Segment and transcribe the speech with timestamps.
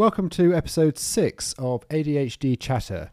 [0.00, 3.10] Welcome to episode six of ADHD Chatter.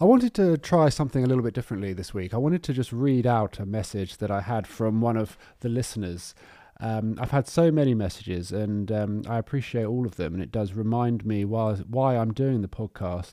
[0.00, 2.32] I wanted to try something a little bit differently this week.
[2.32, 5.68] I wanted to just read out a message that I had from one of the
[5.68, 6.34] listeners.
[6.80, 10.50] Um, I've had so many messages and um, I appreciate all of them, and it
[10.50, 13.32] does remind me why, why I'm doing the podcast.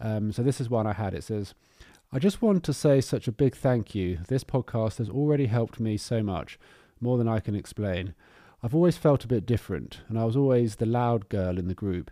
[0.00, 1.12] Um, so, this is one I had.
[1.12, 1.52] It says,
[2.14, 4.20] I just want to say such a big thank you.
[4.26, 6.58] This podcast has already helped me so much,
[6.98, 8.14] more than I can explain.
[8.62, 11.74] I've always felt a bit different, and I was always the loud girl in the
[11.74, 12.10] group.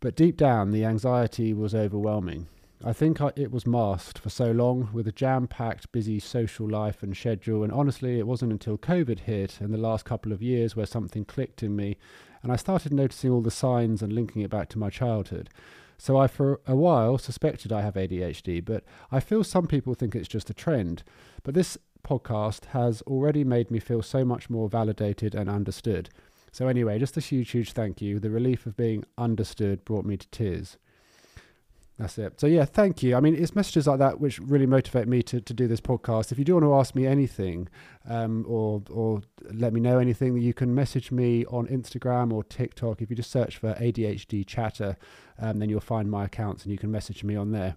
[0.00, 2.46] But deep down, the anxiety was overwhelming.
[2.84, 6.68] I think I, it was masked for so long with a jam packed, busy social
[6.68, 7.64] life and schedule.
[7.64, 11.24] And honestly, it wasn't until COVID hit in the last couple of years where something
[11.24, 11.96] clicked in me
[12.42, 15.50] and I started noticing all the signs and linking it back to my childhood.
[15.96, 20.14] So I, for a while, suspected I have ADHD, but I feel some people think
[20.14, 21.02] it's just a trend.
[21.42, 26.10] But this podcast has already made me feel so much more validated and understood.
[26.58, 28.18] So, anyway, just a huge, huge thank you.
[28.18, 30.76] The relief of being understood brought me to tears.
[32.00, 32.40] That's it.
[32.40, 33.14] So yeah, thank you.
[33.14, 36.32] I mean, it's messages like that which really motivate me to, to do this podcast.
[36.32, 37.68] If you do want to ask me anything,
[38.08, 43.02] um, or or let me know anything, you can message me on Instagram or TikTok.
[43.02, 44.96] If you just search for ADHD Chatter,
[45.38, 47.76] um, then you'll find my accounts and you can message me on there.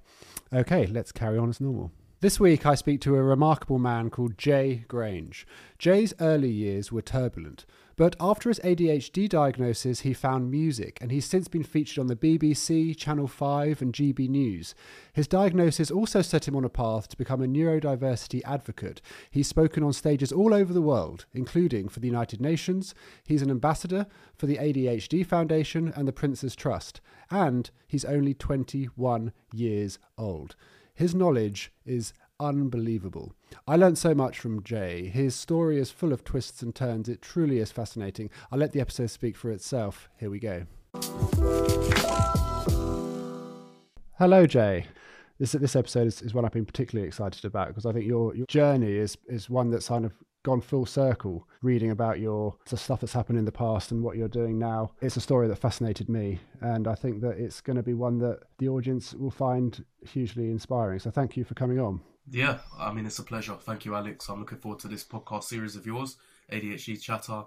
[0.51, 1.91] Okay, let's carry on as normal.
[2.19, 5.45] This week, I speak to a remarkable man called J Grange.
[5.77, 7.65] J's early years were turbulent,
[7.95, 12.15] but after his ADHD diagnosis, he found music, and he's since been featured on the
[12.15, 14.73] BBC, Channel 5, and GB News.
[15.13, 19.01] His diagnosis also set him on a path to become a neurodiversity advocate.
[19.29, 22.95] He's spoken on stages all over the world, including for the United Nations.
[23.25, 29.31] He's an ambassador for the ADHD Foundation and the Prince's Trust, and he's only 21
[29.53, 30.55] years old.
[30.93, 33.33] His knowledge is unbelievable.
[33.67, 35.05] I learned so much from J.
[35.05, 37.07] His story is full of twists and turns.
[37.07, 38.29] It truly is fascinating.
[38.51, 40.09] I'll let the episode speak for itself.
[40.17, 40.65] Here we go.
[44.17, 44.87] Hello, J.
[45.39, 48.35] This this episode is, is one I've been particularly excited about because I think your
[48.35, 50.13] your journey is is one that's kind of
[50.43, 54.17] gone full circle reading about your the stuff that's happened in the past and what
[54.17, 54.91] you're doing now.
[55.01, 58.19] It's a story that fascinated me, and I think that it's going to be one
[58.19, 60.99] that the audience will find hugely inspiring.
[60.99, 62.01] So thank you for coming on.
[62.29, 63.55] Yeah, I mean it's a pleasure.
[63.61, 64.29] Thank you, Alex.
[64.29, 66.17] I'm looking forward to this podcast series of yours,
[66.51, 67.43] ADHD Chatter.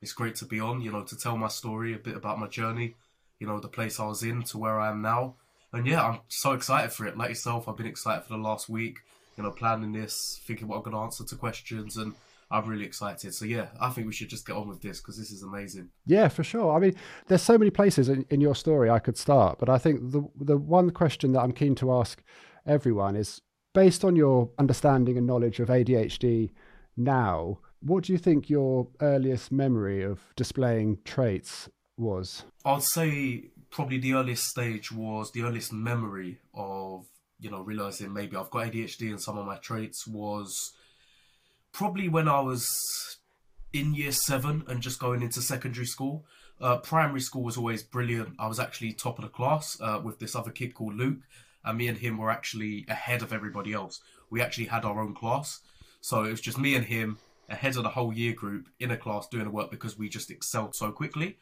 [0.00, 0.80] It's great to be on.
[0.80, 2.94] You know, to tell my story, a bit about my journey.
[3.38, 5.36] You know, the place I was in to where I am now.
[5.72, 7.16] And yeah, I'm so excited for it.
[7.16, 8.98] Like yourself, I've been excited for the last week.
[9.36, 12.14] You know, planning this, thinking what I'm going to answer to questions, and
[12.50, 13.34] I'm really excited.
[13.34, 15.90] So yeah, I think we should just get on with this because this is amazing.
[16.06, 16.74] Yeah, for sure.
[16.74, 16.96] I mean,
[17.28, 20.22] there's so many places in, in your story I could start, but I think the
[20.40, 22.22] the one question that I'm keen to ask
[22.66, 23.40] everyone is
[23.78, 26.50] based on your understanding and knowledge of ADHD
[26.96, 32.42] now, what do you think your earliest memory of displaying traits was?
[32.64, 37.06] I'd say probably the earliest stage was the earliest memory of
[37.38, 40.72] you know realizing maybe I've got ADHD and some of my traits was
[41.70, 42.68] probably when I was
[43.72, 46.26] in year seven and just going into secondary school.
[46.60, 48.30] Uh, primary school was always brilliant.
[48.40, 51.20] I was actually top of the class uh, with this other kid called Luke,
[51.68, 54.00] and me and him were actually ahead of everybody else.
[54.30, 55.60] We actually had our own class,
[56.00, 57.18] so it was just me and him.
[57.48, 60.30] ahead of the whole year group in a class doing the work because we just
[60.30, 61.38] excelled so quickly.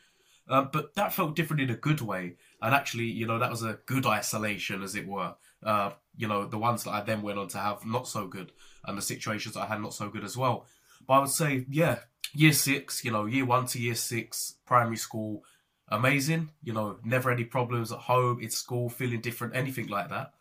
[0.49, 2.37] Uh, but that felt different in a good way.
[2.63, 5.35] And actually, you know, that was a good isolation, as it were.
[5.63, 8.53] Uh, you know, the ones that I then went on to have not so good,
[8.85, 10.67] and the situations I had not so good as well.
[11.07, 11.99] But I would say, yeah,
[12.33, 15.43] year six, you know, year one to year six, primary school,
[15.89, 16.51] amazing.
[16.63, 20.33] You know, never any problems at home, in school, feeling different, anything like that.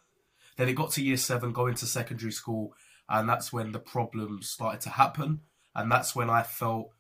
[0.58, 2.74] Then it got to year seven, going to secondary school,
[3.10, 5.42] and that's when the problems started to happen.
[5.76, 6.92] And that's when I felt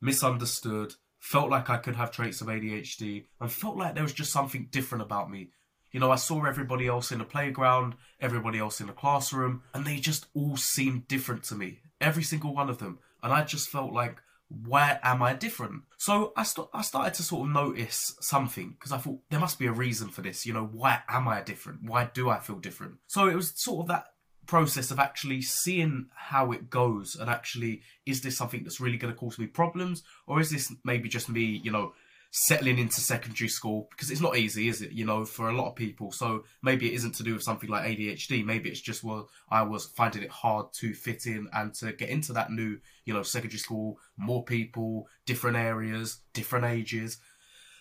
[0.00, 4.32] misunderstood, felt like I could have traits of ADHD, and felt like there was just
[4.32, 5.50] something different about me.
[5.92, 9.84] You know, I saw everybody else in the playground, everybody else in the classroom, and
[9.84, 11.78] they just all seemed different to me.
[12.00, 12.98] Every single one of them.
[13.22, 15.82] And I just felt like, why am I different?
[15.98, 19.58] So I, st- I started to sort of notice something because I thought there must
[19.58, 20.46] be a reason for this.
[20.46, 21.82] You know, why am I different?
[21.82, 22.94] Why do I feel different?
[23.08, 24.06] So it was sort of that
[24.46, 29.12] process of actually seeing how it goes and actually is this something that's really going
[29.12, 31.92] to cause me problems or is this maybe just me you know
[32.30, 35.68] settling into secondary school because it's not easy is it you know for a lot
[35.68, 36.12] of people.
[36.12, 39.62] So maybe it isn't to do with something like adhd maybe it's just well i
[39.62, 43.22] was finding it hard to fit in and to get into that new you know
[43.22, 47.18] secondary school more people different areas different ages.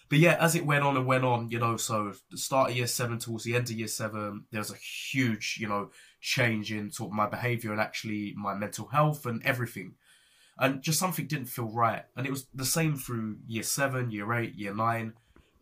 [0.07, 2.77] But yeah, as it went on and went on, you know, so the start of
[2.77, 5.89] year seven towards the end of year seven, there was a huge, you know,
[6.21, 9.95] change in sort of my behavior and actually my mental health and everything.
[10.57, 12.03] And just something didn't feel right.
[12.15, 15.13] And it was the same through year seven, year eight, year nine,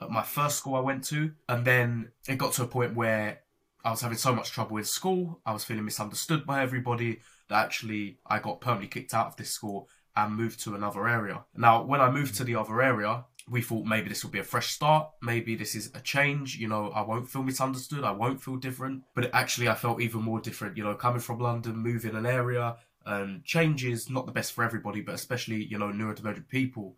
[0.02, 1.32] at my first school I went to.
[1.50, 3.40] And then it got to a point where
[3.84, 7.20] I was having so much trouble in school, I was feeling misunderstood by everybody
[7.50, 11.44] that actually I got permanently kicked out of this school and moved to another area.
[11.56, 14.44] Now, when I moved to the other area, we thought maybe this will be a
[14.44, 15.10] fresh start.
[15.22, 16.56] Maybe this is a change.
[16.56, 18.04] You know, I won't feel misunderstood.
[18.04, 19.04] I won't feel different.
[19.16, 20.78] But actually, I felt even more different.
[20.78, 24.64] You know, coming from London, moving an area, and change is not the best for
[24.64, 26.96] everybody, but especially, you know, neurodivergent people.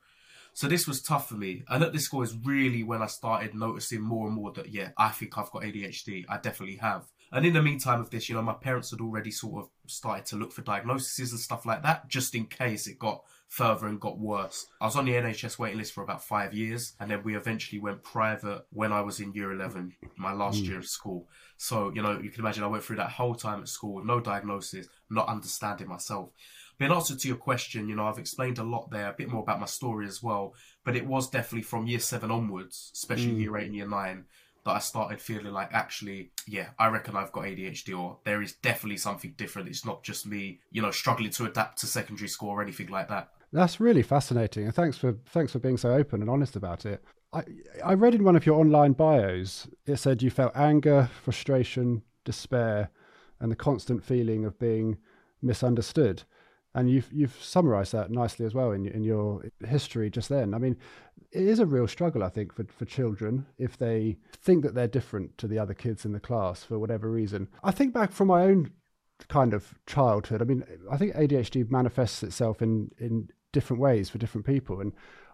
[0.54, 1.64] So this was tough for me.
[1.68, 4.90] And at this school is really when I started noticing more and more that, yeah,
[4.98, 6.26] I think I've got ADHD.
[6.30, 7.06] I definitely have.
[7.32, 10.26] And in the meantime of this, you know, my parents had already sort of started
[10.28, 13.24] to look for diagnoses and stuff like that, just in case it got
[13.56, 14.68] further and got worse.
[14.82, 17.80] I was on the NHS waiting list for about five years, and then we eventually
[17.80, 20.68] went private when I was in year 11, my last mm.
[20.68, 21.30] year of school.
[21.56, 24.06] So, you know, you can imagine I went through that whole time at school with
[24.06, 26.32] no diagnosis, not understanding myself.
[26.78, 29.30] But in answer to your question, you know, I've explained a lot there, a bit
[29.30, 30.54] more about my story as well.
[30.84, 33.40] But it was definitely from year seven onwards, especially mm.
[33.40, 34.26] year eight and year nine,
[34.66, 38.52] that I started feeling like actually, yeah, I reckon I've got ADHD or there is
[38.52, 39.70] definitely something different.
[39.70, 43.08] It's not just me, you know, struggling to adapt to secondary school or anything like
[43.08, 43.30] that.
[43.56, 47.02] That's really fascinating, and thanks for thanks for being so open and honest about it.
[47.32, 47.44] I
[47.82, 52.90] I read in one of your online bios it said you felt anger, frustration, despair,
[53.40, 54.98] and the constant feeling of being
[55.42, 56.24] misunderstood.
[56.74, 60.54] And you've you've summarised that nicely as well in in your history just then.
[60.54, 60.76] I mean,
[61.32, 64.86] it is a real struggle, I think, for, for children if they think that they're
[64.86, 67.48] different to the other kids in the class for whatever reason.
[67.64, 68.72] I think back from my own
[69.30, 70.42] kind of childhood.
[70.42, 74.92] I mean, I think ADHD manifests itself in in different ways for different people, and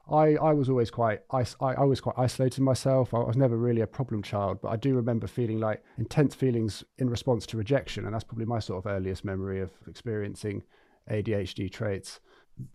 [0.09, 3.13] I, I was always quite I, I was quite isolated myself.
[3.13, 6.83] I was never really a problem child, but I do remember feeling like intense feelings
[6.99, 10.63] in response to rejection, and that's probably my sort of earliest memory of experiencing
[11.09, 12.19] ADHD traits.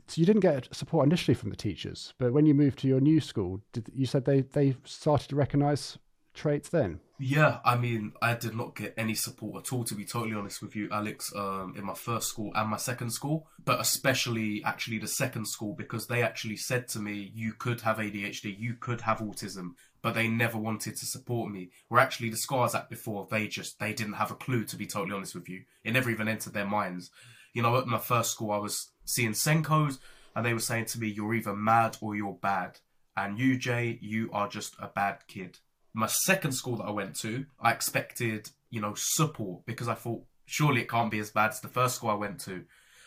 [0.08, 3.00] So you didn't get support initially from the teachers, but when you moved to your
[3.00, 5.98] new school, did, you said they they started to recognise
[6.36, 7.00] traits then?
[7.18, 10.60] Yeah, I mean, I did not get any support at all, to be totally honest
[10.60, 14.98] with you, Alex, um, in my first school and my second school, but especially actually
[14.98, 19.00] the second school because they actually said to me, you could have ADHD, you could
[19.00, 19.70] have autism,
[20.02, 21.70] but they never wanted to support me.
[21.88, 24.86] Where actually the scars at before, they just, they didn't have a clue, to be
[24.86, 25.62] totally honest with you.
[25.84, 27.10] It never even entered their minds.
[27.54, 29.98] You know, at my first school, I was seeing SENCOs
[30.34, 32.80] and they were saying to me, you're either mad or you're bad.
[33.16, 35.60] And you, J, you are just a bad kid
[35.96, 40.22] my second school that I went to, I expected, you know, support because I thought
[40.44, 42.64] surely it can't be as bad as the first school I went to.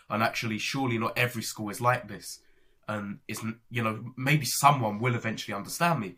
[0.10, 2.40] And actually, surely not every school is like this.
[2.88, 6.16] And isn't, you know, maybe someone will eventually understand me.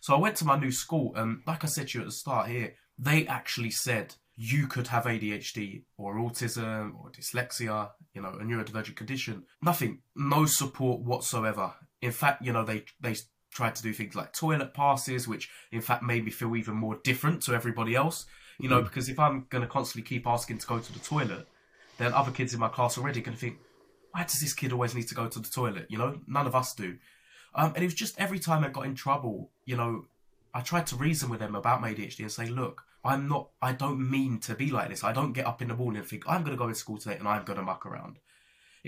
[0.00, 2.12] So I went to my new school, and like I said to you at the
[2.12, 8.30] start here, they actually said you could have ADHD or autism or dyslexia, you know,
[8.30, 9.44] a neurodivergent condition.
[9.62, 11.74] Nothing, no support whatsoever.
[12.02, 13.14] In fact, you know, they they
[13.58, 17.00] tried to do things like toilet passes, which in fact made me feel even more
[17.02, 18.24] different to everybody else.
[18.60, 18.84] You know, mm.
[18.84, 21.48] because if I'm going to constantly keep asking to go to the toilet,
[21.98, 23.58] then other kids in my class already going to think,
[24.12, 25.86] why does this kid always need to go to the toilet?
[25.88, 26.98] You know, none of us do.
[27.52, 30.04] Um, and it was just every time I got in trouble, you know,
[30.54, 33.72] I tried to reason with them about my ADHD and say, look, I'm not, I
[33.72, 35.02] don't mean to be like this.
[35.02, 36.98] I don't get up in the morning and think, I'm going to go to school
[36.98, 38.18] today and I'm going to muck around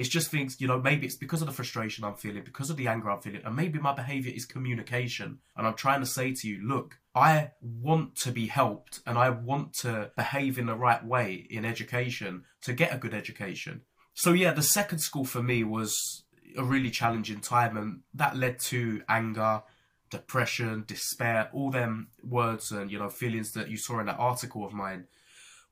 [0.00, 2.78] It's just things, you know, maybe it's because of the frustration I'm feeling, because of
[2.78, 5.40] the anger I'm feeling, and maybe my behavior is communication.
[5.54, 9.28] And I'm trying to say to you, look, I want to be helped and I
[9.28, 13.83] want to behave in the right way in education to get a good education.
[14.14, 16.25] So, yeah, the second school for me was
[16.57, 19.62] a really challenging time, and that led to anger,
[20.09, 24.64] depression, despair, all them words and, you know, feelings that you saw in that article
[24.64, 25.09] of mine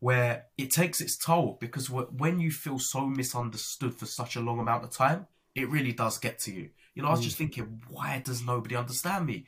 [0.00, 4.60] where it takes its toll because when you feel so misunderstood for such a long
[4.60, 6.70] amount of time, it really does get to you.
[6.94, 7.40] You know, I was just mm.
[7.40, 9.46] thinking, why does nobody understand me?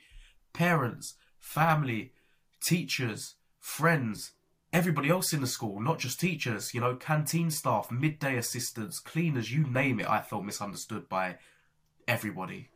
[0.52, 2.12] Parents, family,
[2.62, 4.32] teachers, friends,
[4.72, 9.52] everybody else in the school, not just teachers, you know, canteen staff, midday assistants, cleaners,
[9.52, 11.38] you name it, I felt misunderstood by
[12.08, 12.70] everybody.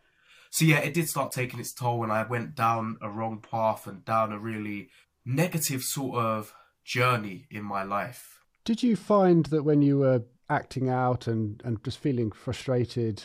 [0.51, 3.89] So yeah, it did start taking its toll and I went down a wrong path
[3.89, 4.91] and down a really
[5.25, 6.55] negative sort of
[6.85, 8.41] journey in my life.
[8.65, 13.23] Did you find that when you were acting out and, and just feeling frustrated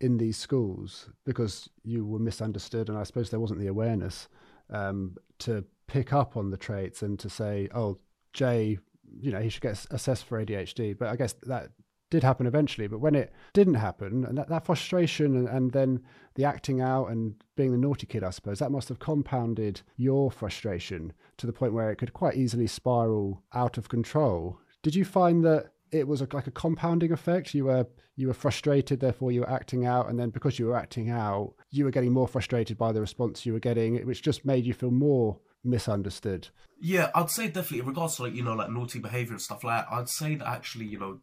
[0.00, 4.28] in these schools because you were misunderstood and I suppose there wasn't the awareness
[4.70, 7.98] um, to pick up on the traits and to say, oh,
[8.32, 8.78] J,
[9.20, 10.96] you know, he should get assessed for ADHD.
[10.98, 11.70] But I guess that
[12.14, 12.86] did happen eventually.
[12.86, 16.00] But when it didn't happen, and that, that frustration and, and then
[16.36, 20.30] the acting out and being the naughty kid, I suppose, that must have compounded your
[20.30, 24.60] frustration to the point where it could quite easily spiral out of control.
[24.84, 27.52] Did you find that it was a, like a compounding effect?
[27.52, 30.76] You were you were frustrated, therefore you were acting out, and then because you were
[30.76, 34.44] acting out, you were getting more frustrated by the response you were getting, which just
[34.44, 36.46] made you feel more misunderstood.
[36.80, 39.64] Yeah, I'd say definitely in regards to like you know like naughty behavior and stuff
[39.64, 39.92] like that.
[39.92, 41.18] I'd say that actually you know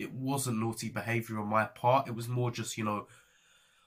[0.00, 2.08] it wasn't naughty behavior on my part.
[2.08, 3.06] It was more just, you know,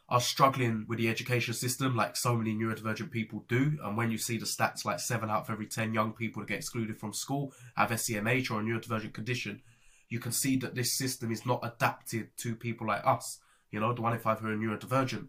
[0.07, 3.79] I was struggling with the education system like so many neurodivergent people do.
[3.83, 6.49] And when you see the stats like seven out of every 10 young people that
[6.49, 9.61] get excluded from school have SEMH or a neurodivergent condition,
[10.07, 13.39] you can see that this system is not adapted to people like us,
[13.71, 15.27] you know, the one in five who are neurodivergent.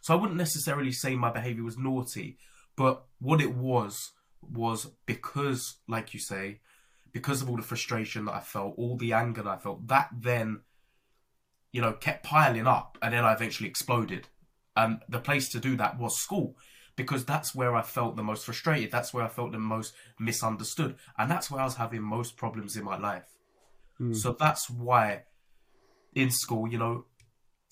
[0.00, 2.38] So I wouldn't necessarily say my behavior was naughty,
[2.76, 6.60] but what it was was because, like you say,
[7.12, 10.10] because of all the frustration that I felt, all the anger that I felt, that
[10.16, 10.60] then,
[11.72, 14.28] you know, kept piling up and then I eventually exploded.
[14.76, 16.56] And the place to do that was school
[16.96, 18.90] because that's where I felt the most frustrated.
[18.90, 20.96] That's where I felt the most misunderstood.
[21.18, 23.24] And that's where I was having most problems in my life.
[24.00, 24.14] Mm.
[24.14, 25.22] So that's why
[26.14, 27.06] in school, you know,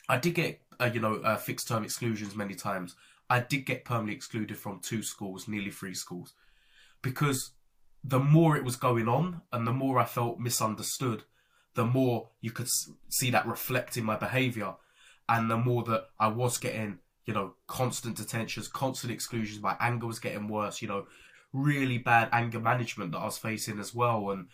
[0.09, 2.97] I did get, uh, you know, uh, fixed term exclusions many times.
[3.31, 6.33] I did get permanently excluded from two schools, nearly three schools,
[7.03, 7.53] because
[8.05, 11.25] the more it was going on and the more I felt misunderstood,
[11.75, 12.69] the more you could
[13.09, 14.75] see that reflect in my behavior.
[15.29, 20.07] And the more that I was getting, you know, constant detentions, constant exclusions, my anger
[20.07, 21.07] was getting worse, you know,
[21.53, 24.31] really bad anger management that I was facing as well.
[24.31, 24.49] And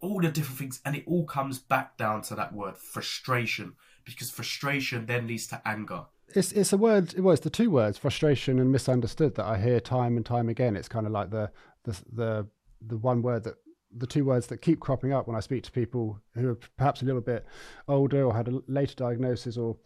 [0.00, 0.80] all the different things.
[0.84, 5.62] And it all comes back down to that word frustration, because frustration then leads to
[5.64, 6.04] anger.
[6.34, 7.18] It's it's a word.
[7.18, 10.76] Well, it's the two words, frustration and misunderstood, that I hear time and time again.
[10.76, 11.50] It's kind of like the
[11.84, 12.46] the the
[12.80, 13.54] the one word that
[13.96, 17.02] the two words that keep cropping up when I speak to people who are perhaps
[17.02, 17.46] a little bit
[17.88, 19.76] older or had a later diagnosis, or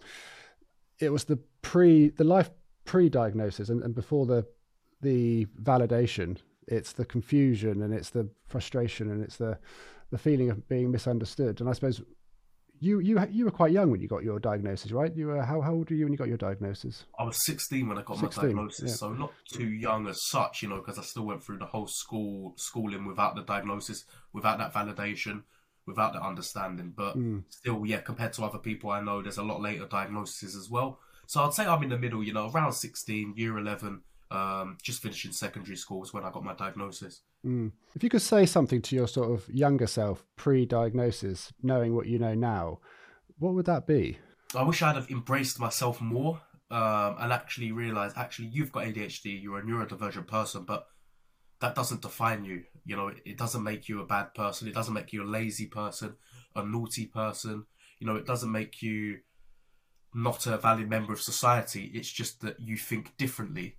[0.99, 2.50] it was the pre the life
[2.85, 4.47] pre-diagnosis and, and before the
[5.00, 6.38] the validation.
[6.66, 9.59] It's the confusion and it's the frustration and it's the
[10.11, 11.61] the feeling of being misunderstood.
[11.61, 12.02] And I suppose
[12.80, 15.14] you you you were quite young when you got your diagnosis, right?
[15.14, 17.04] You were how, how old were you when you got your diagnosis?
[17.18, 18.96] I was 16 when I got 16, my diagnosis, yeah.
[18.96, 21.87] so not too young as such, you know, because I still went through the whole
[21.87, 25.42] school schooling without the diagnosis, without that validation,
[25.87, 26.94] without that understanding.
[26.96, 27.44] But mm.
[27.50, 31.00] still, yeah, compared to other people I know, there's a lot later diagnoses as well.
[31.26, 35.02] So I'd say I'm in the middle, you know, around 16, year 11, um, just
[35.02, 37.22] finishing secondary school was when I got my diagnosis.
[37.44, 37.72] Mm.
[37.94, 42.18] If you could say something to your sort of younger self pre-diagnosis, knowing what you
[42.18, 42.78] know now,
[43.38, 44.18] what would that be?
[44.54, 49.42] I wish I'd have embraced myself more um, and actually realized, actually, you've got ADHD,
[49.42, 50.87] you're a neurodivergent person, but
[51.60, 52.64] that doesn't define you.
[52.84, 54.68] You know, it doesn't make you a bad person.
[54.68, 56.16] It doesn't make you a lazy person,
[56.54, 57.66] a naughty person.
[57.99, 59.18] You know, it doesn't make you
[60.14, 61.90] not a valid member of society.
[61.94, 63.76] It's just that you think differently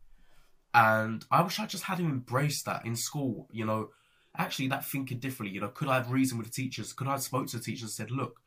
[0.74, 3.90] and I wish I just had embraced that in school, you know,
[4.38, 6.94] actually that thinking differently, you know, could I have reasoned with the teachers?
[6.94, 8.40] Could I have spoke to the teachers and said, look,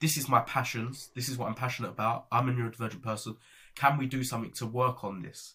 [0.00, 3.36] this is my passions, this is what I'm passionate about, I'm a neurodivergent person,
[3.74, 5.54] can we do something to work on this?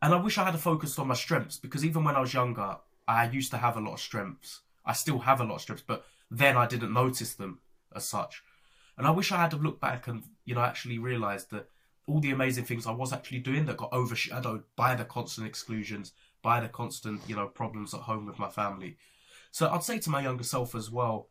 [0.00, 2.76] And I wish I had focused on my strengths because even when I was younger,
[3.06, 4.60] I used to have a lot of strengths.
[4.84, 7.60] I still have a lot of strengths, but then I didn't notice them
[7.94, 8.42] as such.
[8.98, 11.68] And I wish I had to look back and, you know, actually realised that
[12.06, 16.12] all the amazing things I was actually doing that got overshadowed by the constant exclusions,
[16.42, 18.96] by the constant, you know, problems at home with my family.
[19.52, 21.28] So I'd say to my younger self as well,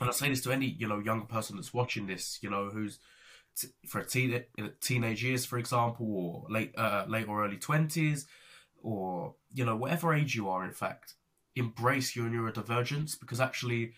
[0.00, 2.68] and I say this to any you know young person that's watching this, you know,
[2.68, 2.98] who's
[3.56, 4.42] t- for a teen
[4.80, 8.26] teenage years, for example, or late uh, late or early twenties,
[8.82, 10.64] or you know whatever age you are.
[10.64, 11.14] In fact,
[11.54, 13.92] embrace your neurodivergence because actually,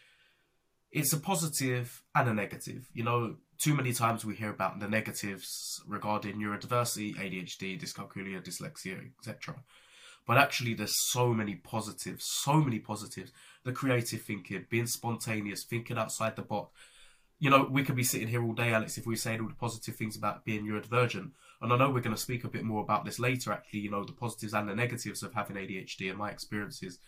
[0.93, 2.89] it's a positive and a negative.
[2.93, 9.11] You know, too many times we hear about the negatives regarding neurodiversity, ADHD, dyscalculia, dyslexia,
[9.19, 9.57] etc.
[10.27, 13.33] But actually, there's so many positives, so many positives.
[13.65, 16.79] The creative thinking, being spontaneous, thinking outside the box.
[17.41, 19.55] You know, we could be sitting here all day, Alex, if we say all the
[19.55, 21.31] positive things about being neurodivergent.
[21.61, 23.91] And I know we're going to speak a bit more about this later, actually, you
[23.91, 26.99] know, the positives and the negatives of having ADHD and my experiences.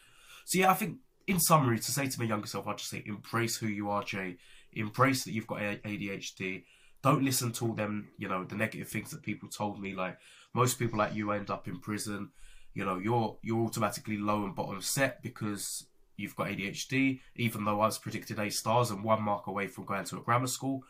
[0.46, 3.02] So, yeah, I think in summary, to say to my younger self, I'd just say
[3.06, 4.38] embrace who you are, J.
[4.72, 6.64] Embrace that you've got ADHD.
[7.02, 9.94] Don't listen to all them, you know, the negative things that people told me.
[9.94, 10.18] Like,
[10.54, 12.30] most people like you end up in prison
[12.74, 15.86] you know you're you're automatically low and bottom set because
[16.16, 19.86] you've got ADHD, even though I was predicted A stars and one mark away from
[19.86, 20.84] going to a grammar school.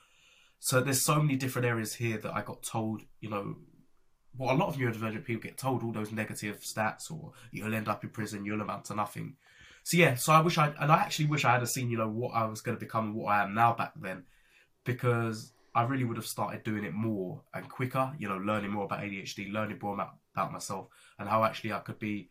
[0.58, 3.56] So there's so many different areas here that I got told, you know,
[4.36, 7.86] what a lot of neurodivergent people get told, all those negative stats, or you'll end
[7.86, 9.36] up in prison, you'll amount to nothing.
[9.82, 12.08] So yeah, so I wish I, and I actually wish I had seen, you know,
[12.08, 14.24] what I was going to become and what I am now back then,
[14.84, 18.84] because I really would have started doing it more and quicker, you know, learning more
[18.84, 22.30] about ADHD, learning more about, about myself, and how actually I could be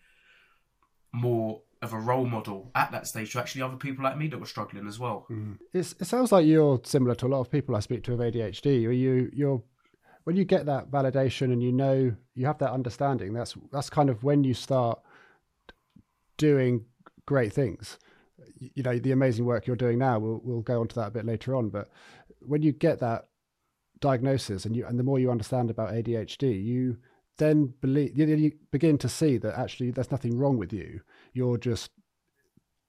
[1.12, 4.38] more of a role model at that stage to actually other people like me that
[4.38, 5.26] were struggling as well.
[5.30, 5.58] Mm.
[5.74, 8.82] it sounds like you're similar to a lot of people I speak to with ADHD.
[8.82, 9.64] You, you're
[10.26, 13.34] when you get that validation and you know you have that understanding.
[13.34, 15.00] That's that's kind of when you start
[16.38, 16.86] doing
[17.30, 18.00] great things.
[18.58, 20.18] You know the amazing work you're doing now.
[20.18, 21.70] We'll we'll go on to that a bit later on.
[21.70, 21.90] But
[22.40, 23.28] when you get that
[24.00, 26.98] diagnosis and you and the more you understand about ADHD, you
[27.38, 31.02] then believe you, begin to see that actually there's nothing wrong with you.
[31.34, 31.92] You're just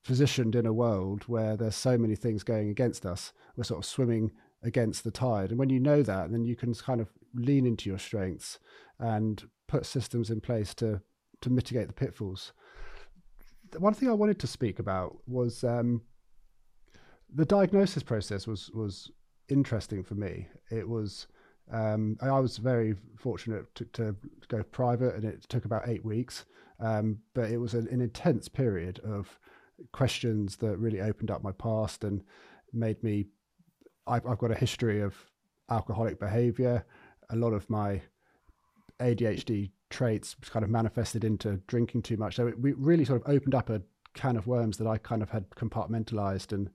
[0.05, 3.35] positioned in a world where there's so many things going against us.
[3.57, 4.33] We're sort of swimming
[4.63, 7.91] against the tide, and when you know that, then you can kind of lean into
[7.91, 8.59] your strengths
[8.99, 11.03] and put systems in place to
[11.43, 12.53] to mitigate the pitfalls.
[13.79, 16.03] One thing I wanted to speak about was um,
[17.33, 19.11] the diagnosis process was was
[19.49, 20.49] interesting for me.
[20.71, 21.27] It was
[21.73, 24.17] um, I was very fortunate to, to,
[24.49, 26.45] go private, and it took about eight weeks.
[26.81, 29.39] Um, but it was an, an, intense period of
[29.93, 32.23] questions that really opened up my past and
[32.73, 33.27] made me.
[34.07, 35.15] I've, I've got a history of
[35.71, 36.85] alcoholic behavior.
[37.29, 38.03] A lot of my
[38.99, 42.37] ADHD traits kind of manifested into drinking too much.
[42.37, 43.83] So it really sort of opened up a
[44.15, 46.71] can of worms that I kind of had compartmentalized and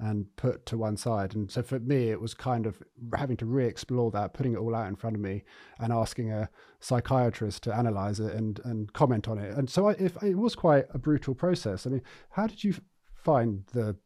[0.00, 1.34] and put to one side.
[1.34, 2.80] And so for me, it was kind of
[3.16, 5.42] having to re explore that, putting it all out in front of me
[5.80, 9.56] and asking a psychiatrist to analyze it and, and comment on it.
[9.56, 11.84] And so I, if it was quite a brutal process.
[11.86, 12.74] I mean, how did you
[13.12, 13.96] find the,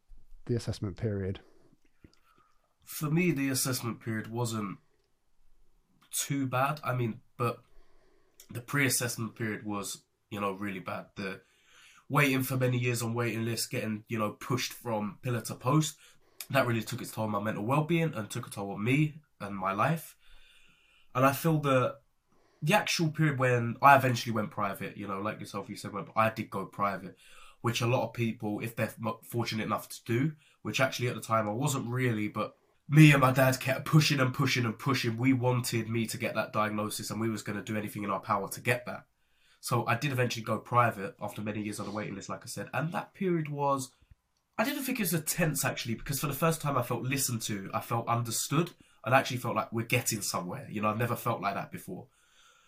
[0.45, 1.41] the assessment period?
[2.83, 4.79] For me, the assessment period wasn't
[6.11, 6.79] too bad.
[6.83, 7.59] I mean, but
[8.51, 11.05] the pre assessment period was, you know, really bad.
[11.15, 11.41] The
[12.09, 15.95] waiting for many years on waiting lists, getting you know pushed from pillar to post.
[16.49, 19.15] That really took its toll on my mental well-being and took a toll on me
[19.39, 20.15] and my life.
[21.15, 21.95] And I feel that
[22.61, 26.29] the actual period when I eventually went private, you know, like yourself, you said, I
[26.29, 27.17] did go private,
[27.61, 28.93] which a lot of people, if they're
[29.29, 32.55] fortunate enough to do, which actually at the time I wasn't really, but
[32.89, 35.17] me and my dad kept pushing and pushing and pushing.
[35.17, 38.09] We wanted me to get that diagnosis, and we was going to do anything in
[38.09, 39.05] our power to get that.
[39.61, 42.47] So I did eventually go private after many years on the waiting list, like I
[42.47, 42.67] said.
[42.73, 43.91] And that period was,
[44.57, 47.03] I didn't think it was a tense actually, because for the first time I felt
[47.03, 48.71] listened to, I felt understood,
[49.05, 50.67] and I actually felt like we're getting somewhere.
[50.69, 52.07] You know, I've never felt like that before.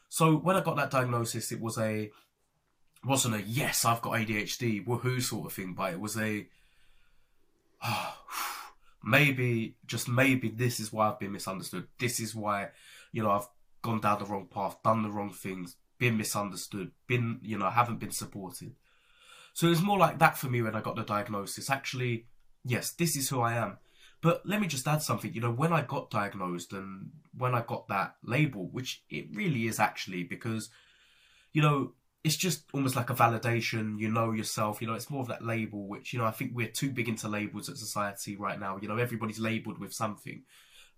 [0.07, 2.11] So when I got that diagnosis, it was a,
[3.03, 6.47] wasn't a yes, I've got ADHD, woohoo sort of thing, but it was a,
[7.83, 8.15] oh,
[9.05, 11.87] maybe, just maybe this is why I've been misunderstood.
[11.99, 12.69] This is why,
[13.11, 13.47] you know, I've
[13.81, 17.99] gone down the wrong path, done the wrong things, been misunderstood, been, you know, haven't
[17.99, 18.73] been supported.
[19.53, 21.69] So it was more like that for me when I got the diagnosis.
[21.69, 22.25] Actually,
[22.65, 23.77] yes, this is who I am.
[24.21, 25.33] But let me just add something.
[25.33, 29.67] You know, when I got diagnosed and when I got that label, which it really
[29.67, 30.69] is actually because,
[31.53, 31.93] you know,
[32.25, 33.99] it's just almost like a validation.
[33.99, 34.81] You know yourself.
[34.81, 37.07] You know, it's more of that label, which you know I think we're too big
[37.07, 38.79] into labels at society right now.
[38.81, 40.41] You know, everybody's labeled with something.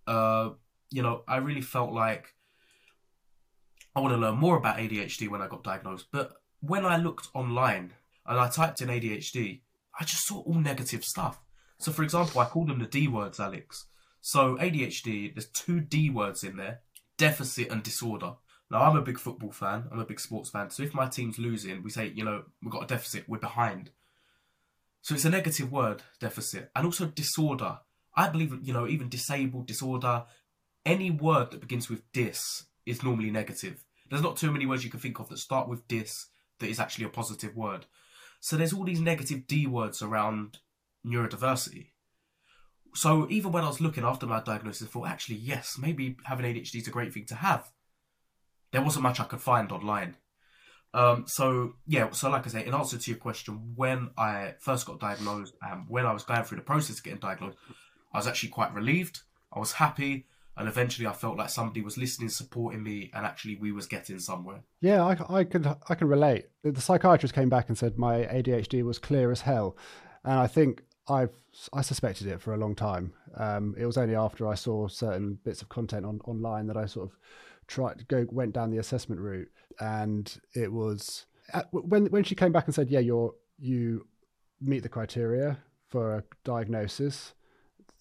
[0.07, 0.51] Uh,
[0.89, 2.33] you know, I really felt like
[3.93, 6.07] I want to learn more about ADHD when I got diagnosed.
[6.13, 7.91] But when I looked online
[8.25, 9.59] and I typed in ADHD,
[9.99, 11.43] I just saw all negative stuff.
[11.77, 13.87] So, for example, I called them the D words, Alex.
[14.21, 16.79] So, ADHD, there's two D words in there
[17.17, 18.35] deficit and disorder.
[18.69, 20.69] Now, I'm a big football fan, I'm a big sports fan.
[20.69, 23.91] So, if my team's losing, we say, you know, we've got a deficit, we're behind.
[25.07, 27.79] So it's a negative word, deficit, and also disorder.
[28.13, 30.25] I believe, you know, even disabled, disorder,
[30.85, 33.85] any word that begins with dis is normally negative.
[34.09, 36.27] There's not too many words you can think of that start with dis
[36.59, 37.85] that is actually a positive word.
[38.41, 40.57] So there's all these negative D words around
[41.05, 41.91] neurodiversity.
[42.93, 46.45] So even when I was looking after my diagnosis, I thought, actually, yes, maybe having
[46.45, 47.71] ADHD is a great thing to have.
[48.71, 50.15] There wasn't much I could find online.
[50.93, 54.85] Um, so yeah, so like I say, in answer to your question, when I first
[54.85, 57.57] got diagnosed and when I was going through the process of getting diagnosed,
[58.13, 59.21] I was actually quite relieved.
[59.53, 60.25] I was happy,
[60.55, 64.19] and eventually I felt like somebody was listening, supporting me, and actually we was getting
[64.19, 64.63] somewhere.
[64.81, 66.47] Yeah, I, I can I can relate.
[66.63, 69.77] The psychiatrist came back and said my ADHD was clear as hell,
[70.23, 71.33] and I think I've
[71.73, 73.13] I suspected it for a long time.
[73.35, 76.85] Um, it was only after I saw certain bits of content on online that I
[76.85, 77.17] sort of
[77.67, 79.49] tried to go went down the assessment route,
[79.79, 81.25] and it was
[81.71, 84.07] when when she came back and said, "Yeah, you're you
[84.61, 87.33] meet the criteria for a diagnosis."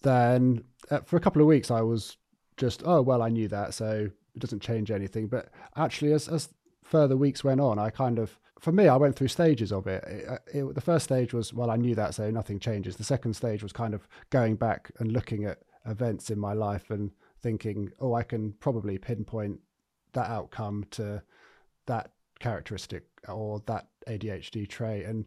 [0.01, 2.17] Then uh, for a couple of weeks, I was
[2.57, 6.49] just, "Oh well, I knew that, so it doesn't change anything." But actually, as as
[6.83, 10.03] further weeks went on, I kind of for me, I went through stages of it.
[10.05, 10.75] It, it.
[10.75, 12.95] The first stage was, well, I knew that, so nothing changes.
[12.95, 16.89] The second stage was kind of going back and looking at events in my life
[16.89, 19.59] and thinking, oh, I can probably pinpoint
[20.13, 21.21] that outcome to
[21.85, 25.25] that characteristic or that ADHD trait, and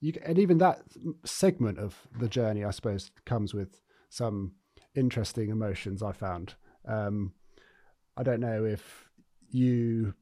[0.00, 0.82] you and even that
[1.24, 4.52] segment of the journey, I suppose, comes with some
[4.94, 6.02] interesting emotions.
[6.02, 6.54] I found.
[6.86, 7.32] Um,
[8.16, 9.08] I don't know if
[9.50, 10.14] you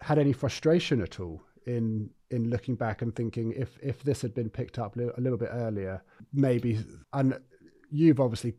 [0.00, 4.34] had any frustration at all in in looking back and thinking if if this had
[4.34, 6.78] been picked up a little bit earlier, maybe
[7.12, 7.38] and
[7.90, 8.54] you've obviously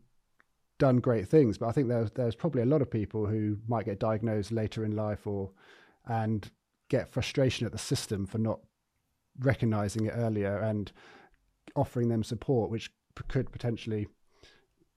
[0.78, 3.84] done great things, but I think there's there's probably a lot of people who might
[3.84, 5.50] get diagnosed later in life or
[6.06, 6.50] and
[6.88, 8.60] get frustration at the system for not
[9.40, 10.90] recognizing it earlier and
[11.76, 12.90] offering them support, which
[13.28, 14.08] could potentially,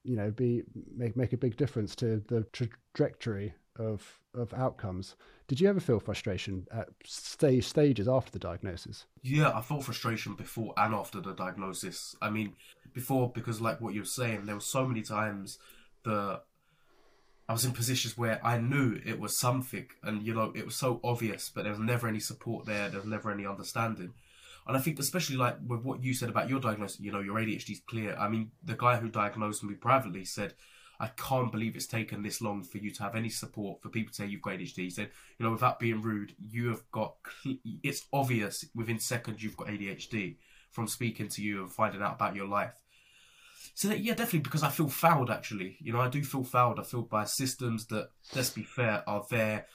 [0.04, 0.64] you know, be
[0.96, 5.16] make make a big difference to the trajectory of of outcomes.
[5.48, 9.06] Did you ever feel frustration at stage stages after the diagnosis?
[9.22, 12.16] Yeah, I felt frustration before and after the diagnosis.
[12.22, 12.54] I mean,
[12.94, 15.60] before because like what you were saying, there were so many times
[16.04, 16.42] that
[17.50, 20.76] I was in positions where I knew it was something, and you know, it was
[20.76, 22.90] so obvious, but there was never any support there.
[22.90, 24.14] There was never any understanding.
[24.68, 27.36] And I think, especially like with what you said about your diagnosis, you know, your
[27.36, 28.16] ADHD is clear.
[28.16, 30.54] I mean, the guy who diagnosed me privately said
[31.02, 34.12] I can't believe it's taken this long for you to have any support for people
[34.12, 34.76] to say you've got ADHD.
[34.76, 35.10] He said,
[35.40, 37.16] you know, without being rude, you have got,
[37.84, 40.36] it's obvious within seconds you've got ADHD
[40.70, 42.76] from speaking to you and finding out about your life.
[43.74, 45.78] So that, yeah, definitely because I feel fouled actually.
[45.82, 46.80] You know, I do feel fouled.
[46.80, 49.66] I feel by systems that, let's be fair, are there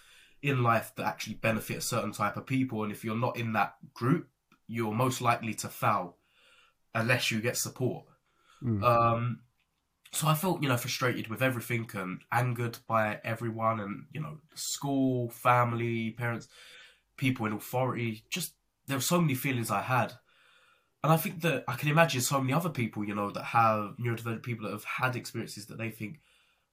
[0.43, 2.85] in life that actually benefit a certain type of people.
[2.85, 4.29] And if you're not in that group,
[4.69, 6.19] you're most likely to foul
[6.95, 8.05] unless you get support.
[8.63, 8.83] Mm.
[8.85, 9.41] Um,
[10.17, 14.39] so I felt, you know, frustrated with everything and angered by everyone and, you know,
[14.55, 16.49] school, family, parents,
[17.17, 18.25] people in authority.
[18.31, 18.55] Just,
[18.87, 20.15] there were so many feelings I had.
[21.05, 23.97] And I think that I can imagine so many other people, you know, that have
[24.01, 26.21] neurodivergent people that have had experiences that they think,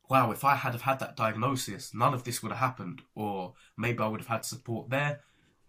[0.09, 3.01] wow, if I had have had that diagnosis, none of this would have happened.
[3.13, 5.19] Or maybe I would have had support there,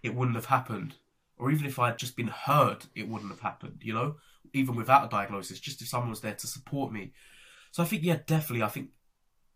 [0.02, 0.94] it wouldn't have happened.
[1.36, 4.16] Or even if I had just been heard, it wouldn't have happened, you know?
[4.52, 7.12] Even without a diagnosis, just if someone was there to support me
[7.74, 8.62] so I think, yeah, definitely.
[8.62, 8.90] I think,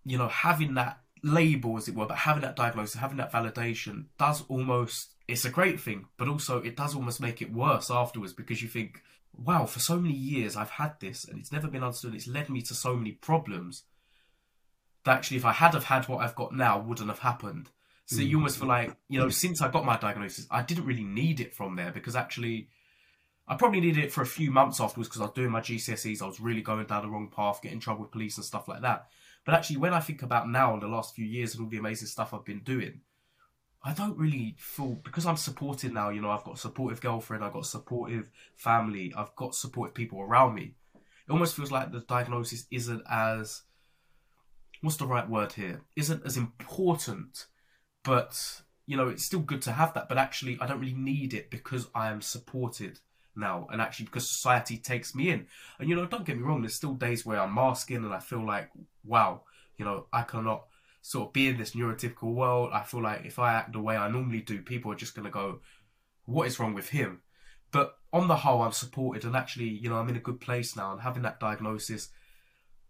[0.04, 4.06] you know, having that label, as it were, but having that diagnosis, having that validation
[4.18, 8.32] does almost, it's a great thing, but also it does almost make it worse afterwards
[8.32, 11.84] because you think, wow, for so many years I've had this and it's never been
[11.84, 12.12] understood.
[12.12, 13.84] It's led me to so many problems
[15.04, 17.70] that actually, if I had have had what I've got now, wouldn't have happened.
[18.06, 18.40] So you mm.
[18.40, 21.54] almost feel like, you know, since I got my diagnosis, I didn't really need it
[21.54, 22.68] from there because actually
[23.48, 26.20] I probably needed it for a few months afterwards because I was doing my GCSEs.
[26.20, 28.68] I was really going down the wrong path, getting in trouble with police and stuff
[28.68, 29.08] like that.
[29.46, 31.78] But actually, when I think about now and the last few years and all the
[31.78, 33.00] amazing stuff I've been doing,
[33.82, 36.10] I don't really feel because I'm supported now.
[36.10, 40.20] You know, I've got a supportive girlfriend, I've got supportive family, I've got supportive people
[40.20, 40.74] around me.
[40.94, 43.62] It almost feels like the diagnosis isn't as
[44.82, 45.82] what's the right word here?
[45.96, 47.46] Isn't as important,
[48.04, 50.10] but you know, it's still good to have that.
[50.10, 53.00] But actually, I don't really need it because I am supported
[53.38, 55.46] now and actually because society takes me in.
[55.78, 58.18] And you know don't get me wrong there's still days where i'm masking and i
[58.18, 58.70] feel like
[59.04, 59.42] wow
[59.76, 60.64] you know i cannot
[61.00, 62.70] sort of be in this neurotypical world.
[62.72, 65.24] I feel like if i act the way i normally do people are just going
[65.24, 65.60] to go
[66.24, 67.22] what is wrong with him?
[67.70, 70.76] But on the whole i'm supported and actually you know i'm in a good place
[70.76, 70.92] now.
[70.92, 72.10] And having that diagnosis.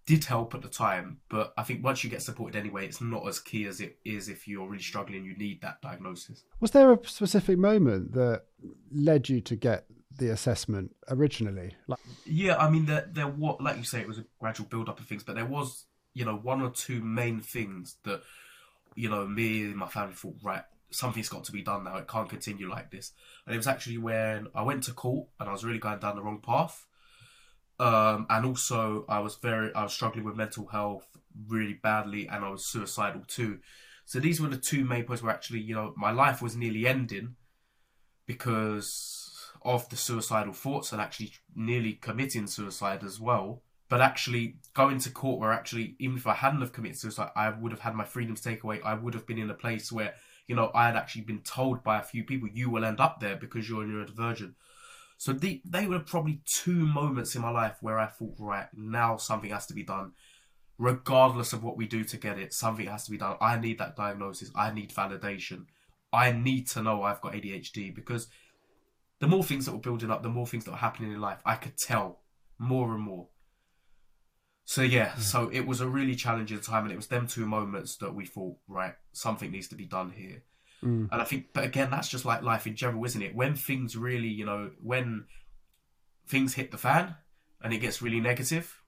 [0.07, 3.29] Did help at the time but i think once you get supported anyway it's not
[3.29, 6.45] as key as it is if you're really struggling you need that diagnosis.
[6.61, 8.45] Was there a specific moment that
[8.91, 9.85] led you to get
[10.19, 11.75] the assessment originally?
[11.87, 14.89] Like, Yeah, I mean, there there what like you say, it was a gradual build
[14.89, 18.23] up of things, but there was you know one or two main things that
[18.95, 20.63] you know me and my family thought right.
[20.91, 21.97] Something's got to be done now.
[21.97, 23.13] It can't continue like this.
[23.45, 26.17] And it was actually when I went to court and I was really going down
[26.17, 26.87] the wrong path.
[27.79, 31.07] Um, and also I was very, I was struggling with mental health
[31.47, 33.59] really badly, and I was suicidal too.
[34.05, 36.87] So these were the two main points where actually, you know, my life was nearly
[36.87, 37.37] ending
[38.27, 39.28] because
[39.63, 43.63] of the suicidal thoughts and actually nearly committing suicide as well.
[43.89, 47.49] But actually going to court where actually, even if I hadn't have committed suicide, I
[47.51, 48.81] would have had my freedoms taken away.
[48.85, 50.15] I would have been in a place where,
[50.47, 53.21] you know, I had actually been told by a few people, you will end up
[53.21, 54.53] there because you're a neurodivergent.
[55.17, 59.17] So the, they were probably two moments in my life where I thought, right, now
[59.17, 60.13] something has to be done.
[60.79, 63.37] Regardless of what we do to get it, something has to be done.
[63.41, 64.51] I need that diagnosis.
[64.55, 65.65] I need validation.
[66.13, 68.29] I need to know I've got ADHD because
[69.21, 71.41] the more things that were building up, the more things that were happening in life,
[71.45, 72.21] I could tell
[72.59, 73.29] more and more.
[74.65, 75.21] So yeah, hmm.
[75.21, 78.27] so it was a really challenging time, and it was them two moments that we
[78.27, 80.43] thought, right, something needs to be done here.
[80.81, 81.07] Hmm.
[81.11, 83.35] And I think, but again, that's just like life in general, isn't it?
[83.35, 85.25] When things really, you know, when
[86.27, 87.15] things hit the fan
[87.63, 88.81] and it gets really negative,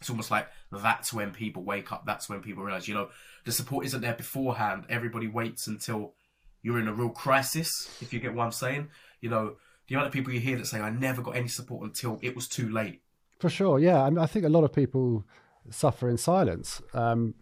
[0.00, 2.04] it's almost like that's when people wake up.
[2.06, 3.08] That's when people realize, you know,
[3.44, 4.84] the support isn't there beforehand.
[4.88, 6.14] Everybody waits until
[6.62, 7.70] you're in a real crisis,
[8.00, 8.88] if you get what I'm saying.
[9.20, 9.56] You know,
[9.88, 12.34] the amount of people you hear that say, I never got any support until it
[12.34, 13.02] was too late.
[13.38, 14.02] For sure, yeah.
[14.02, 15.24] I, mean, I think a lot of people
[15.70, 16.82] suffer in silence.
[16.94, 17.34] Um,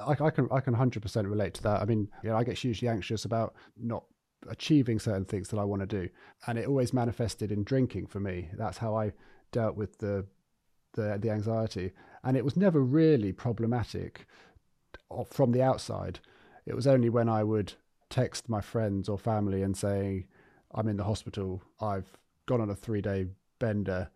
[0.00, 1.82] I, I can I can hundred percent relate to that.
[1.82, 4.04] I mean, you know, I get hugely anxious about not
[4.48, 6.08] achieving certain things that I want to do,
[6.46, 8.48] and it always manifested in drinking for me.
[8.56, 9.12] That's how I
[9.50, 10.26] dealt with the
[10.94, 11.92] the the anxiety,
[12.24, 14.26] and it was never really problematic
[15.30, 16.20] from the outside.
[16.64, 17.74] It was only when I would
[18.12, 20.26] text my friends or family and say,
[20.74, 21.62] "I'm in the hospital.
[21.80, 22.10] I've
[22.46, 23.26] gone on a three day
[23.58, 24.10] bender."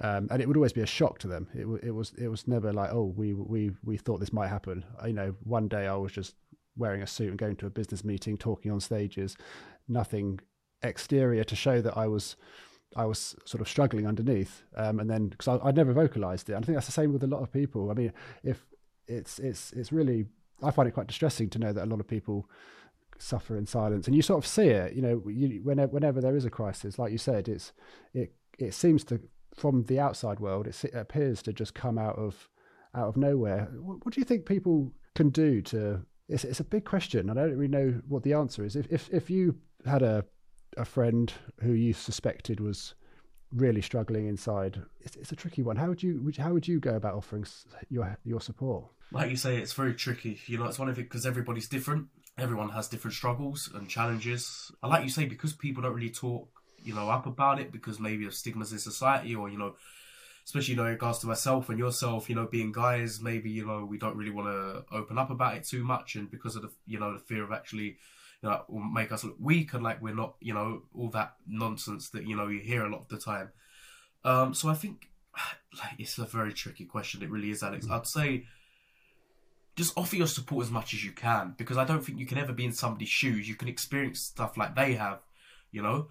[0.00, 1.48] Um, and it would always be a shock to them.
[1.52, 4.84] It, it was it was never like, oh, we we we thought this might happen.
[5.04, 6.34] You know, one day I was just
[6.76, 9.36] wearing a suit and going to a business meeting, talking on stages,
[9.88, 10.40] nothing
[10.82, 12.36] exterior to show that I was
[12.96, 14.62] I was sort of struggling underneath.
[14.76, 17.12] Um, and then because I, I never vocalized it, and I think that's the same
[17.12, 17.90] with a lot of people.
[17.90, 18.64] I mean, if
[19.06, 20.26] it's it's it's really
[20.62, 22.48] I find it quite distressing to know that a lot of people
[23.22, 24.94] suffer in silence, and you sort of see it.
[24.94, 27.72] You know, you, whenever whenever there is a crisis, like you said, it's
[28.12, 29.20] it it seems to
[29.54, 32.48] from the outside world, it, appears to just come out of
[32.94, 33.68] out of nowhere.
[33.80, 36.04] What, what do you think people can do to?
[36.28, 38.76] It's, it's a big question, I don't really know what the answer is.
[38.76, 40.24] If if if you had a
[40.76, 42.94] a friend who you suspected was
[43.54, 45.76] really struggling inside, it's, it's a tricky one.
[45.76, 47.46] How would you how would you go about offering
[47.90, 48.86] your your support?
[49.10, 50.40] Like you say, it's very tricky.
[50.46, 52.06] You know, it's one of it because everybody's different.
[52.38, 54.72] Everyone has different struggles and challenges.
[54.82, 56.48] And like you say, because people don't really talk
[56.84, 59.74] you know up about it because maybe of stigmas in society or you know
[60.44, 63.66] especially you know in regards to myself and yourself you know being guys maybe you
[63.66, 66.16] know we don't really want to open up about it too much.
[66.16, 67.96] And because of the you know the fear of actually
[68.42, 71.34] you know will make us look weak and like we're not you know all that
[71.46, 73.50] nonsense that you know you hear a lot of the time.
[74.24, 75.08] Um so i think
[75.78, 77.22] like it's a very tricky question.
[77.22, 77.86] It really is alex.
[77.88, 78.46] I'd say
[79.82, 82.38] just offer your support as much as you can because i don't think you can
[82.38, 85.20] ever be in somebody's shoes you can experience stuff like they have
[85.70, 86.08] you know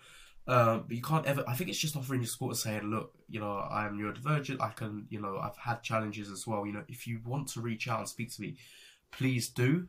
[0.47, 1.43] uh, but you can't ever.
[1.47, 4.59] I think it's just offering your support and saying, "Look, you know, I am neurodivergent.
[4.59, 6.65] I can, you know, I've had challenges as well.
[6.65, 8.57] You know, if you want to reach out and speak to me,
[9.11, 9.87] please do,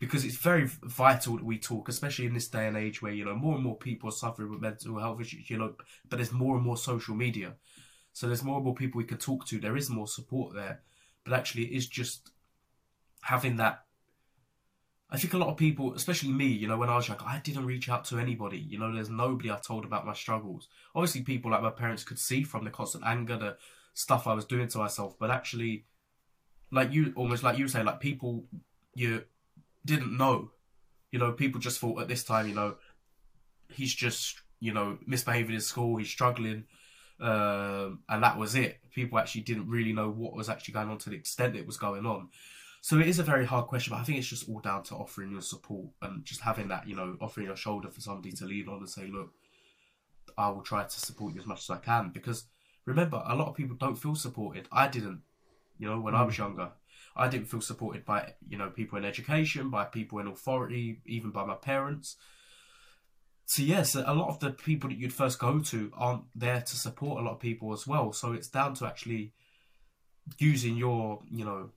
[0.00, 3.24] because it's very vital that we talk, especially in this day and age where you
[3.24, 5.48] know more and more people are suffering with mental health issues.
[5.48, 5.74] You know,
[6.08, 7.54] but there's more and more social media,
[8.12, 9.60] so there's more and more people we can talk to.
[9.60, 10.80] There is more support there,
[11.24, 12.32] but actually, it is just
[13.22, 13.84] having that
[15.10, 17.38] I think a lot of people, especially me, you know, when I was young, I
[17.38, 18.58] didn't reach out to anybody.
[18.58, 20.68] You know, there's nobody I told about my struggles.
[20.94, 23.56] Obviously, people like my parents could see from the constant anger, the
[23.94, 25.18] stuff I was doing to myself.
[25.18, 25.86] But actually,
[26.70, 28.44] like you, almost like you say, like people
[28.94, 29.24] you
[29.84, 30.50] didn't know.
[31.10, 32.76] You know, people just thought at this time, you know,
[33.72, 36.64] he's just, you know, misbehaving in school, he's struggling,
[37.18, 38.78] um, and that was it.
[38.90, 41.78] People actually didn't really know what was actually going on to the extent it was
[41.78, 42.28] going on.
[42.80, 44.94] So it is a very hard question, but I think it's just all down to
[44.94, 48.44] offering your support and just having that, you know, offering your shoulder for somebody to
[48.44, 49.32] lean on and say, look,
[50.36, 52.10] I will try to support you as much as I can.
[52.10, 52.44] Because
[52.84, 54.68] remember, a lot of people don't feel supported.
[54.70, 55.22] I didn't,
[55.78, 56.18] you know, when mm.
[56.18, 56.70] I was younger.
[57.16, 61.30] I didn't feel supported by, you know, people in education, by people in authority, even
[61.30, 62.16] by my parents.
[63.46, 66.76] So yes, a lot of the people that you'd first go to aren't there to
[66.76, 68.12] support a lot of people as well.
[68.12, 69.32] So it's down to actually
[70.38, 71.70] using your, you know,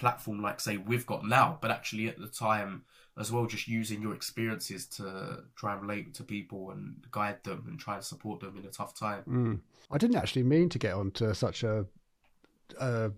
[0.00, 2.82] platform like say we've got now, but actually at the time
[3.18, 7.64] as well, just using your experiences to try and relate to people and guide them
[7.68, 9.22] and try and support them in a tough time.
[9.28, 9.60] Mm.
[9.90, 11.84] I didn't actually mean to get onto such a,
[12.80, 13.10] a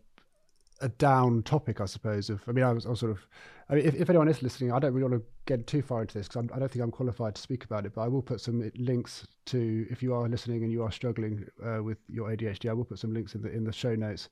[0.83, 2.29] a down topic, I suppose.
[2.29, 3.27] Of I mean, I was, I was sort of.
[3.71, 6.03] I mean, if, if anyone is listening, I don't really want to get too far
[6.03, 7.95] into this because I don't think I'm qualified to speak about it.
[7.95, 11.47] But I will put some links to if you are listening and you are struggling
[11.65, 12.69] uh, with your ADHD.
[12.69, 14.29] I will put some links in the in the show notes,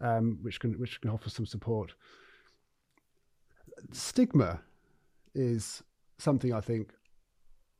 [0.00, 1.94] um, which can which can offer some support.
[3.92, 4.60] Stigma
[5.34, 5.82] is
[6.18, 6.92] something I think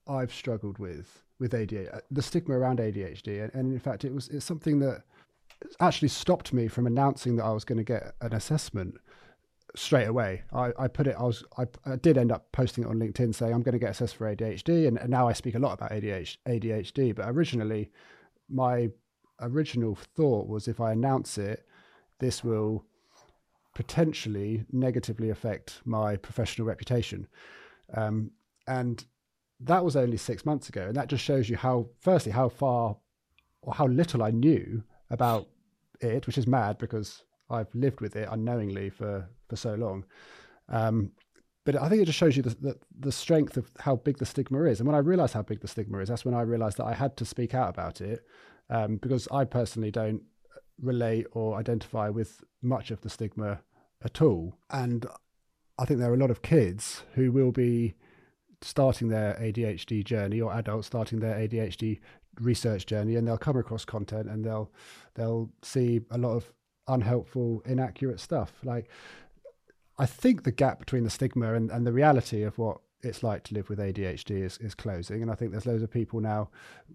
[0.06, 1.94] I've struggled with with ADHD.
[1.94, 5.02] Uh, the stigma around ADHD, and, and in fact, it was it's something that
[5.80, 8.96] actually stopped me from announcing that I was going to get an assessment
[9.74, 10.42] straight away.
[10.52, 13.34] I, I put it, I was, I, I, did end up posting it on LinkedIn
[13.34, 15.74] saying I'm going to get assessed for ADHD, and, and now I speak a lot
[15.74, 17.14] about ADHD, ADHD.
[17.14, 17.90] But originally,
[18.48, 18.88] my
[19.40, 21.66] original thought was if I announce it,
[22.18, 22.84] this will
[23.74, 27.26] potentially negatively affect my professional reputation.
[27.94, 28.32] Um,
[28.66, 29.04] and
[29.60, 32.96] that was only six months ago, and that just shows you how, firstly, how far
[33.62, 35.48] or how little I knew about
[36.00, 40.04] it, which is mad because I've lived with it unknowingly for for so long.
[40.68, 41.12] Um,
[41.64, 44.26] but I think it just shows you the, the, the strength of how big the
[44.26, 44.80] stigma is.
[44.80, 46.94] And when I realized how big the stigma is, that's when I realized that I
[46.94, 48.24] had to speak out about it
[48.70, 50.22] um, because I personally don't
[50.80, 53.60] relate or identify with much of the stigma
[54.04, 54.54] at all.
[54.70, 55.06] And
[55.78, 57.94] I think there are a lot of kids who will be
[58.62, 62.00] starting their ADHD journey or adults starting their ADHD
[62.40, 64.70] research journey and they'll come across content and they'll
[65.14, 66.52] they'll see a lot of
[66.86, 68.88] unhelpful inaccurate stuff like
[69.98, 73.44] i think the gap between the stigma and, and the reality of what it's like
[73.44, 76.48] to live with adhd is, is closing and i think there's loads of people now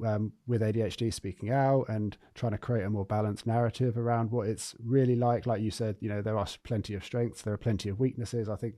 [0.05, 4.47] um, with adhd speaking out and trying to create a more balanced narrative around what
[4.47, 7.57] it's really like like you said you know there are plenty of strengths there are
[7.57, 8.75] plenty of weaknesses i think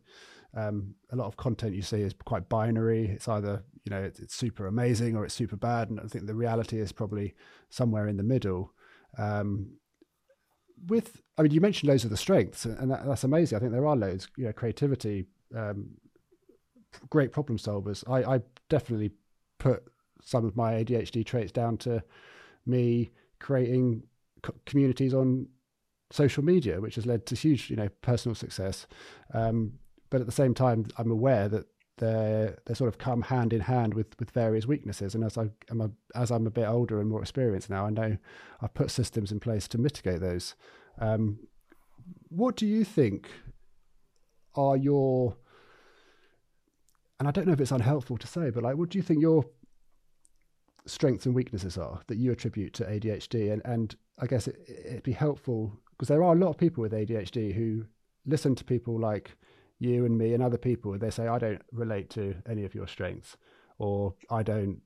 [0.56, 3.08] um, a lot of content you see is quite binary.
[3.08, 6.28] It's either you know it's, it's, super amazing or it's super bad, and I think
[6.28, 7.36] the reality is probably
[7.70, 8.72] somewhere in the middle.
[9.18, 9.78] Um,
[10.88, 13.58] with, I mean, you mentioned loads of the strengths, and that, that's amazing.
[13.58, 14.28] I think there are loads.
[14.38, 15.90] You know, creativity, um,
[17.10, 18.04] great problem solvers.
[18.10, 19.12] I, I definitely
[19.60, 19.84] put
[20.22, 22.04] some of my ADHD traits down to
[22.66, 24.04] me creating
[24.42, 25.48] co- communities on
[26.12, 28.88] social media, which has led to huge, you know, personal success.
[29.34, 29.74] Um,
[30.10, 31.66] but at the same time, I'm aware that
[31.98, 35.16] they they sort of come hand in hand with with various weaknesses.
[35.16, 37.90] And as I am a, as I'm a bit older and more experienced now, I
[37.90, 38.18] know
[38.62, 40.56] I've put systems in place to mitigate those.
[41.00, 41.40] Um,
[42.30, 43.30] what do you think
[44.56, 45.38] are your
[47.20, 49.22] and I don't know if it's unhelpful to say, but like, what do you think
[49.22, 49.46] your
[50.86, 53.52] strengths and weaknesses are that you attribute to ADHD?
[53.52, 56.82] And and I guess it, it'd be helpful because there are a lot of people
[56.82, 57.86] with ADHD who
[58.26, 59.38] listen to people like
[59.80, 62.76] you and me and other people, and they say, I don't relate to any of
[62.76, 63.38] your strengths,
[63.78, 64.82] or I don't,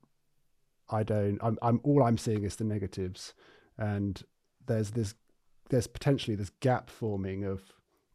[0.88, 3.34] I don't, I'm, I'm all I'm seeing is the negatives.
[3.78, 4.22] And
[4.66, 5.14] there's this,
[5.70, 7.62] there's potentially this gap forming of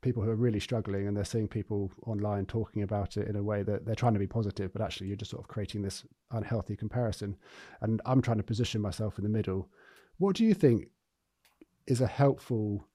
[0.06, 3.42] people who are really struggling and they're seeing people online talking about it in a
[3.42, 6.06] way that they're trying to be positive, but actually you're just sort of creating this
[6.30, 7.36] unhealthy comparison.
[7.82, 9.68] And I'm trying to position myself in the middle.
[10.20, 10.90] What do you think
[11.88, 12.88] is a helpful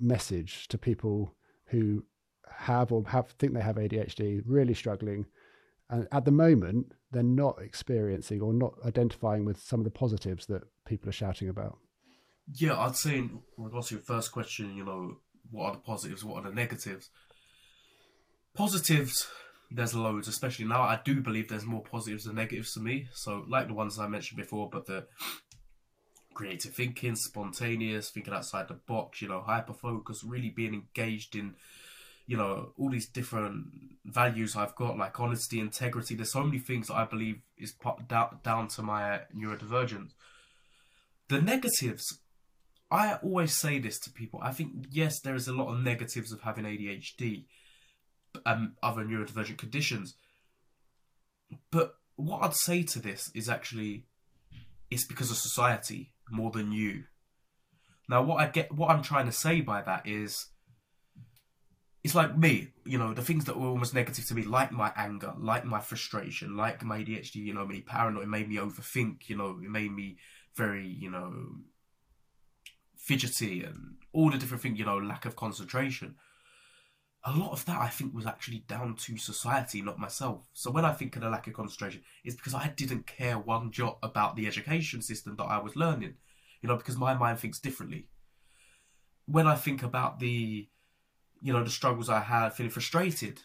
[0.00, 1.34] message to people
[1.66, 2.02] who
[2.48, 5.26] have or have think they have ADHD, really struggling,
[5.90, 10.46] and at the moment they're not experiencing or not identifying with some of the positives
[10.46, 11.76] that people are shouting about.
[12.54, 15.18] Yeah, I'd say in regards to your first question, you know,
[15.52, 17.10] what are the positives, what are the negatives?
[18.54, 19.28] Positives,
[19.70, 20.82] there's loads, especially now.
[20.82, 23.08] I do believe there's more positives than negatives to me.
[23.12, 25.06] So, like the ones I mentioned before, but the
[26.34, 31.54] creative thinking, spontaneous, thinking outside the box, you know, hyper focus, really being engaged in
[32.26, 33.66] you know all these different
[34.04, 36.14] values I've got, like honesty, integrity.
[36.14, 37.74] There's so many things that I believe is
[38.08, 40.12] down, down to my neurodivergence.
[41.28, 42.18] The negatives,
[42.92, 44.38] I always say this to people.
[44.42, 47.46] I think yes, there is a lot of negatives of having ADHD
[48.34, 50.14] and um, other neurodivergent conditions,
[51.70, 54.06] but what I'd say to this is actually
[54.90, 57.04] it's because of society more than you.
[58.08, 60.48] Now, what I get, what I'm trying to say by that is
[62.04, 64.92] it's like me, you know, the things that were almost negative to me, like my
[64.96, 69.36] anger, like my frustration, like my ADHD, you know, me paranoid, made me overthink, you
[69.36, 70.18] know, it made me
[70.56, 71.32] very, you know,
[73.02, 76.14] fidgety and all the different things, you know, lack of concentration.
[77.24, 80.48] A lot of that I think was actually down to society, not myself.
[80.52, 83.70] So when I think of the lack of concentration, it's because I didn't care one
[83.70, 86.14] jot about the education system that I was learning,
[86.60, 88.06] you know, because my mind thinks differently.
[89.26, 90.68] When I think about the
[91.42, 93.40] you know, the struggles I had, feeling frustrated,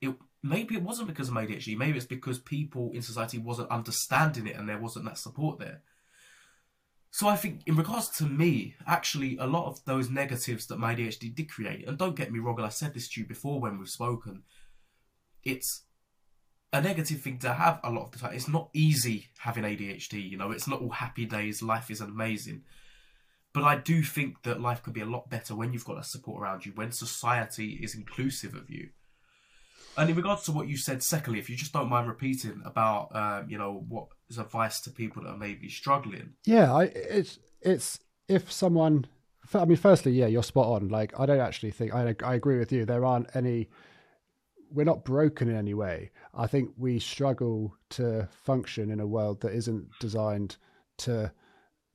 [0.00, 1.76] it maybe it wasn't because of my ADHD.
[1.76, 5.82] Maybe it's because people in society wasn't understanding it and there wasn't that support there.
[7.10, 10.94] So I think, in regards to me, actually, a lot of those negatives that my
[10.94, 13.60] ADHD did create, and don't get me wrong, and I said this to you before
[13.60, 14.42] when we've spoken,
[15.42, 15.84] it's
[16.72, 18.34] a negative thing to have a lot of the time.
[18.34, 22.62] It's not easy having ADHD, you know, it's not all happy days, life is amazing.
[23.54, 26.04] But I do think that life could be a lot better when you've got that
[26.04, 28.90] support around you, when society is inclusive of you.
[29.98, 33.14] And in regards to what you said, secondly, if you just don't mind repeating about,
[33.16, 36.34] um, you know, what is advice to people that are maybe struggling.
[36.44, 39.06] Yeah, I, it's it's if someone,
[39.52, 40.88] I mean, firstly, yeah, you're spot on.
[40.88, 42.84] Like, I don't actually think I I agree with you.
[42.84, 43.68] There aren't any.
[44.70, 46.12] We're not broken in any way.
[46.32, 50.58] I think we struggle to function in a world that isn't designed
[50.98, 51.32] to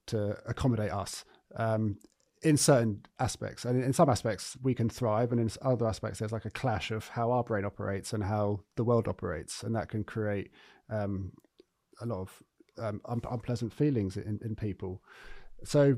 [0.07, 1.23] to accommodate us.
[1.55, 1.99] Um,
[2.43, 6.31] in certain aspects and in some aspects we can thrive and in other aspects there's
[6.31, 9.89] like a clash of how our brain operates and how the world operates and that
[9.89, 10.51] can create
[10.89, 11.31] um,
[12.01, 12.43] a lot of
[12.77, 15.01] um, un- unpleasant feelings in, in people.
[15.63, 15.97] So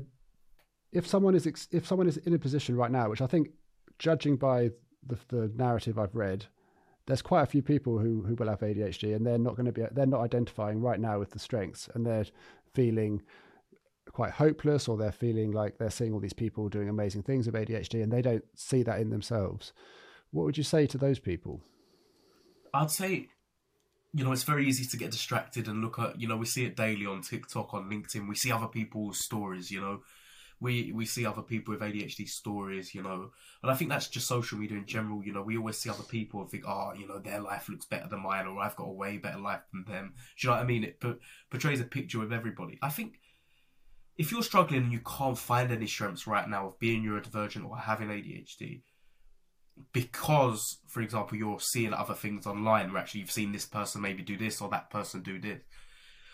[0.92, 3.50] if someone is ex- if someone is in a position right now which i think
[3.98, 4.70] judging by
[5.06, 6.46] the, the narrative i've read
[7.06, 9.72] there's quite a few people who, who will have adhd and they're not going to
[9.72, 12.26] be they're not identifying right now with the strengths and they're
[12.72, 13.22] feeling
[14.12, 17.54] quite hopeless or they're feeling like they're seeing all these people doing amazing things with
[17.54, 19.72] ADHD and they don't see that in themselves.
[20.30, 21.60] What would you say to those people?
[22.72, 23.28] I'd say,
[24.12, 26.64] you know, it's very easy to get distracted and look at, you know, we see
[26.64, 28.28] it daily on TikTok, on LinkedIn.
[28.28, 30.02] We see other people's stories, you know.
[30.58, 33.30] We we see other people with ADHD stories, you know,
[33.62, 35.22] and I think that's just social media in general.
[35.22, 37.84] You know, we always see other people and think, oh, you know, their life looks
[37.84, 40.14] better than mine, or I've got a way better life than them.
[40.38, 40.84] Do you know what I mean?
[40.84, 41.04] It
[41.50, 42.78] portrays a picture of everybody.
[42.80, 43.20] I think
[44.18, 47.76] if you're struggling and you can't find any strengths right now of being neurodivergent or
[47.76, 48.82] having ADHD,
[49.92, 54.22] because, for example, you're seeing other things online where actually you've seen this person maybe
[54.22, 55.60] do this or that person do this.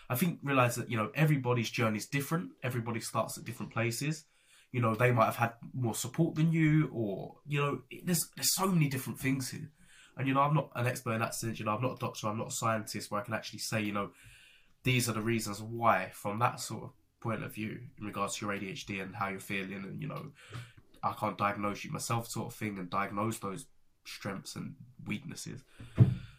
[0.09, 2.51] I think realize that you know everybody's journey is different.
[2.61, 4.25] Everybody starts at different places.
[4.71, 8.55] You know they might have had more support than you, or you know there's there's
[8.55, 9.71] so many different things here.
[10.15, 11.59] And you know I'm not an expert in that sense.
[11.59, 12.27] You know I'm not a doctor.
[12.27, 14.11] I'm not a scientist where I can actually say you know
[14.83, 16.91] these are the reasons why from that sort of
[17.23, 20.31] point of view in regards to your ADHD and how you're feeling, and you know,
[21.01, 23.65] I can't diagnose you myself, sort of thing, and diagnose those
[24.05, 24.75] strengths and
[25.07, 25.61] weaknesses.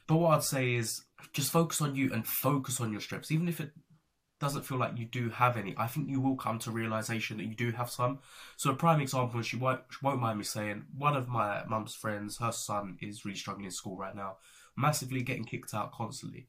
[0.07, 3.49] But what I'd say is just focus on you and focus on your strengths, even
[3.49, 3.71] if it
[4.39, 5.75] doesn't feel like you do have any.
[5.79, 8.19] I think you will come to realization that you do have some.
[8.59, 11.95] So a prime example, she won't, she won't mind me saying, one of my mum's
[11.95, 14.37] friends, her son is really struggling in school right now,
[14.77, 16.49] massively getting kicked out constantly.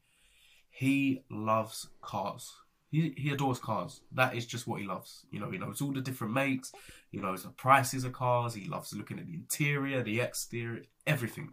[0.68, 2.52] He loves cars
[2.96, 4.00] he, he adores cars.
[4.12, 5.26] That is just what he loves.
[5.30, 6.72] You know, he knows all the different makes.
[7.10, 8.54] He knows the prices of cars.
[8.54, 11.52] He loves looking at the interior, the exterior, everything.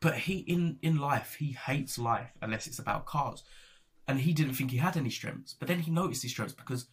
[0.00, 3.42] But he in in life, he hates life unless it's about cars.
[4.06, 5.54] And he didn't think he had any strengths.
[5.54, 6.86] But then he noticed his strengths because,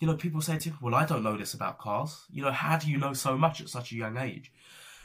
[0.00, 2.24] you know, people say to him, "Well, I don't know this about cars.
[2.30, 4.50] You know, how do you know so much at such a young age?"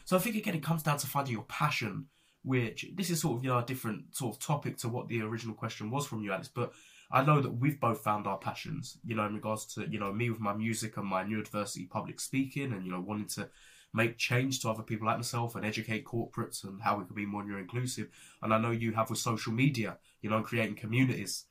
[0.05, 2.07] So I think again, it comes down to finding your passion.
[2.43, 5.21] Which this is sort of you know a different sort of topic to what the
[5.21, 6.47] original question was from you, Alice.
[6.47, 6.71] But
[7.11, 10.13] I know that we've both found our passions, you know, in regards to, you know,
[10.13, 13.49] me with my music and my neurodiversity public speaking and, you know, wanting to
[13.93, 17.25] make change to other people like myself and educate corporates and how we can be
[17.25, 18.09] more inclusive.
[18.43, 21.45] And I know you have with social media, you know, creating communities,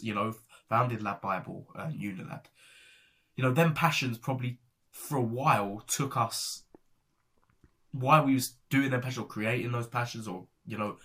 [0.00, 0.34] you know,
[0.68, 2.46] founded LADbible and Unilad.
[3.36, 4.58] You know, them passions probably
[4.90, 6.64] for a while took us
[7.92, 10.96] while we was doing them passion or creating those passions or, you know,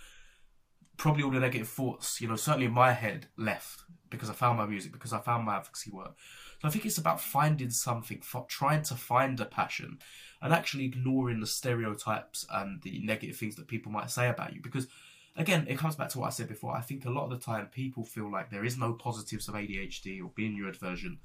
[0.98, 4.58] probably all the negative thoughts, you know, certainly in my head left because I found
[4.58, 6.16] my music, because I found my advocacy work.
[6.62, 10.00] So I think it's about finding something, trying to find a passion,
[10.41, 14.62] and actually ignoring the stereotypes and the negative things that people might say about you.
[14.62, 14.88] Because
[15.36, 16.76] again, it comes back to what I said before.
[16.76, 19.56] I think a lot of the time people feel like there is no positives of
[19.56, 21.18] ADHD or being neurodivergent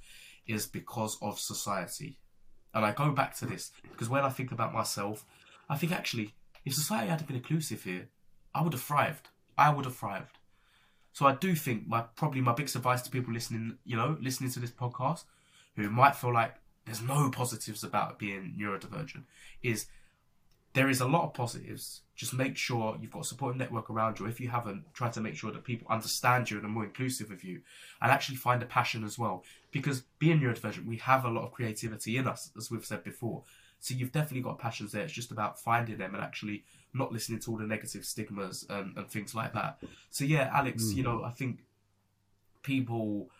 [0.46, 2.18] is because of society.
[2.74, 5.24] And I go back to this because when I think about myself,
[5.68, 8.08] I think actually, if society had been inclusive here,
[8.54, 9.28] I would have thrived.
[9.60, 10.38] I would have thrived.
[11.12, 14.50] So I do think my probably my biggest advice to people listening, you know, listening
[14.52, 15.24] to this podcast,
[15.76, 16.54] who might feel like
[16.86, 19.24] there's no positives about being neurodivergent,
[19.62, 19.86] is
[20.72, 22.00] there is a lot of positives.
[22.16, 24.26] Just make sure you've got a supportive network around you.
[24.26, 27.30] If you haven't, try to make sure that people understand you and are more inclusive
[27.30, 27.60] of you,
[28.00, 29.44] and actually find a passion as well.
[29.72, 33.42] Because being neurodivergent, we have a lot of creativity in us, as we've said before.
[33.80, 35.02] So you've definitely got passions there.
[35.02, 38.96] It's just about finding them and actually not listening to all the negative stigmas and,
[38.96, 39.78] and things like that.
[40.10, 40.96] So yeah, Alex, mm.
[40.96, 41.60] you know, I think
[42.62, 43.30] people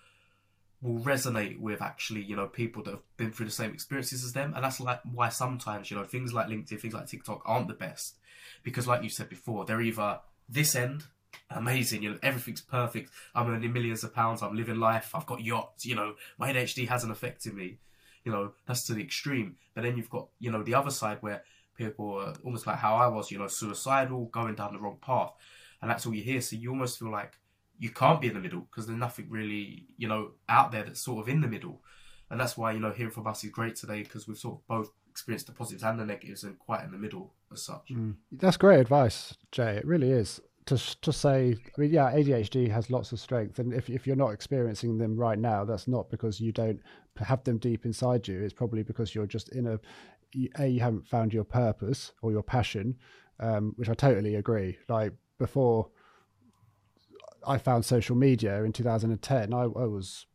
[0.82, 4.32] will resonate with actually, you know, people that have been through the same experiences as
[4.32, 4.54] them.
[4.54, 7.74] And that's like why sometimes, you know, things like LinkedIn, things like TikTok aren't the
[7.74, 8.16] best.
[8.62, 11.04] Because like you said before, they're either this end,
[11.50, 13.10] amazing, you know, everything's perfect.
[13.34, 16.88] I'm earning millions of pounds, I'm living life, I've got yachts, you know, my ADHD
[16.88, 17.78] hasn't affected me.
[18.24, 19.56] You know, that's to the extreme.
[19.74, 21.42] But then you've got, you know, the other side where
[21.80, 25.32] people are almost like how I was, you know, suicidal, going down the wrong path.
[25.80, 26.40] And that's all you hear.
[26.40, 27.38] So you almost feel like
[27.78, 31.00] you can't be in the middle because there's nothing really, you know, out there that's
[31.00, 31.80] sort of in the middle.
[32.30, 34.66] And that's why, you know, hearing from us is great today because we've sort of
[34.68, 37.88] both experienced the positives and the negatives and quite in the middle as such.
[37.90, 38.14] Mm.
[38.30, 39.76] That's great advice, J.
[39.78, 40.40] It really is.
[40.66, 43.58] To, to say, I mean, yeah, ADHD has lots of strength.
[43.58, 46.80] And if, if you're not experiencing them right now, that's not because you don't
[47.16, 48.40] have them deep inside you.
[48.40, 49.80] It's probably because you're just in a,
[50.58, 52.96] A, you haven't found your purpose or your passion,
[53.38, 54.78] um, which I totally agree.
[54.88, 55.88] Like before,
[57.46, 60.26] I found social media in 2010, I, I, was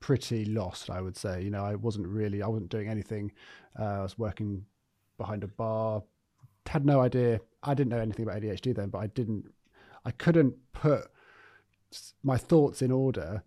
[0.00, 1.42] pretty lost, I would say.
[1.42, 3.32] You know, I wasn't really, I wasn't doing anything.
[3.78, 4.64] Uh, I was working
[5.18, 6.02] behind a bar,
[6.66, 7.40] had no idea.
[7.62, 9.44] I didn't know anything about ADHD then, but I didn't,
[10.04, 11.10] I couldn't put
[12.22, 13.42] my thoughts in order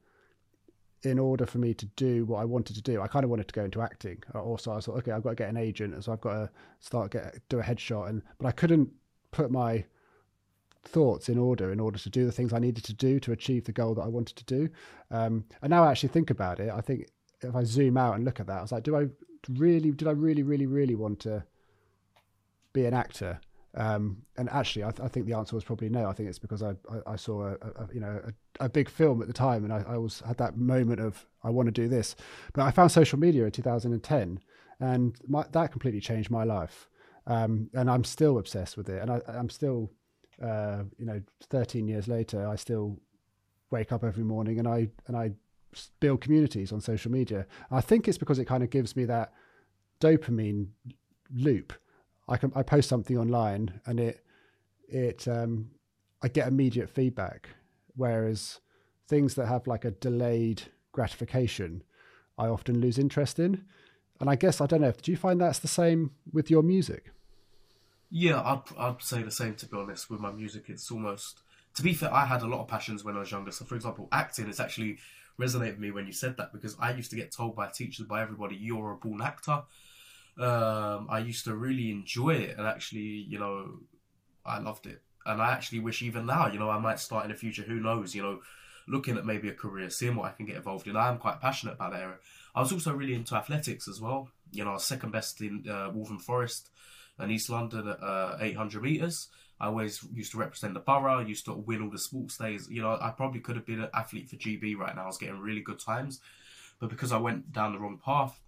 [1.04, 3.02] in order for me to do what I wanted to do.
[3.02, 4.24] I kind of wanted to go into acting.
[4.34, 7.12] Also, I thought, okay, I've got to get an agent, so I've got to start
[7.12, 8.90] get do a headshot, and but I couldn't
[9.32, 9.86] put my
[10.84, 13.66] thoughts in order in order to do the things I needed to do to achieve
[13.66, 14.70] the goal that I wanted to do.
[15.12, 17.08] Um, and now I actually think about it, I think
[17.42, 19.08] if I zoom out and look at that, I was like, do I
[19.50, 21.44] really, did I really, really, really want to
[22.74, 23.40] be an actor?
[23.76, 26.08] Um, and actually, I, th- I, think the answer was probably no.
[26.08, 28.22] I think it's because I, I, I saw a, a, you know
[28.60, 31.26] a, a, big film at the time, and I, I was had that moment of
[31.44, 32.16] I want to do this.
[32.54, 34.40] But I found social media in 2010,
[34.80, 36.90] and my, that completely changed my life.
[37.28, 39.92] Um, and I'm still obsessed with it, and I, I'm still
[40.42, 43.00] uh, you know, 13 years later, I still
[43.72, 45.32] wake up every morning and I and I
[46.00, 47.46] build communities on social media.
[47.72, 49.34] I think it's because it kind of gives me that
[50.00, 50.68] dopamine
[51.34, 51.74] loop.
[52.28, 54.26] I can I post something online and it
[54.88, 55.72] it um,
[56.22, 57.50] I get immediate feedback,
[57.96, 58.60] whereas
[59.08, 61.84] things that have like a delayed gratification,
[62.38, 63.66] I often lose interest in.
[64.20, 64.94] And I guess I don't know.
[65.02, 67.12] Do you find that's the same with your music?
[68.10, 70.66] Yeah, I'd, I'd say the same to be honest with my music.
[70.68, 71.42] It's almost,
[71.76, 73.52] to be fair, I had a lot of passions when I was younger.
[73.52, 75.00] So, for example, acting has actually
[75.40, 78.06] resonated with me when you said that because I used to get told by teachers,
[78.06, 79.64] by everybody, you're a born actor.
[80.38, 83.80] Um, I used to really enjoy it and actually, you know,
[84.46, 85.02] I loved it.
[85.26, 87.80] And I actually wish even now, you know, I might start in the future, who
[87.80, 88.42] knows, you know,
[88.88, 90.96] looking at maybe a career, seeing what I can get involved in.
[90.96, 92.18] I am quite passionate about that area.
[92.54, 94.30] I was also really into athletics as well.
[94.52, 96.70] You know, I was second best in uh, Waltham Forest
[97.18, 99.30] and East London at uh, 800 meters.
[99.60, 101.20] I always used to represent the borough.
[101.20, 102.68] Used to win all the sports days.
[102.70, 105.04] You know, I probably could have been an athlete for GB right now.
[105.04, 106.20] I was getting really good times,
[106.80, 108.40] but because I went down the wrong path,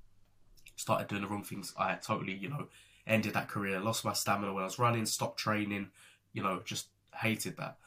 [0.77, 2.67] started doing the wrong things, I totally, you know,
[3.05, 3.79] ended that career.
[3.79, 5.05] Lost my stamina when I was running.
[5.05, 5.89] Stopped training.
[6.31, 7.77] You know, just hated that.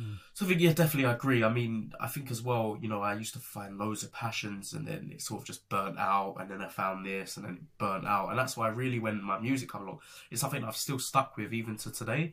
[0.00, 0.16] Mm.
[0.32, 1.44] So I think, yeah, definitely I agree.
[1.44, 4.72] I mean, I think as well, you know, I used to find loads of passions
[4.72, 7.54] and then it sort of just burnt out and then I found this and then
[7.54, 8.30] it burnt out.
[8.30, 11.36] And that's why I really when my music came along, it's something I've still stuck
[11.36, 12.32] with even to today.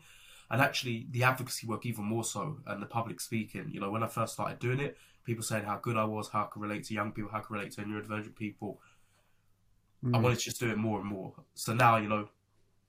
[0.49, 3.69] And actually the advocacy work even more so and the public speaking.
[3.71, 6.43] You know, when I first started doing it, people saying how good I was, how
[6.43, 8.79] I could relate to young people, how I could relate to neurodivergent people.
[10.07, 10.15] Mm.
[10.15, 11.33] I wanted to just do it more and more.
[11.53, 12.29] So now, you know,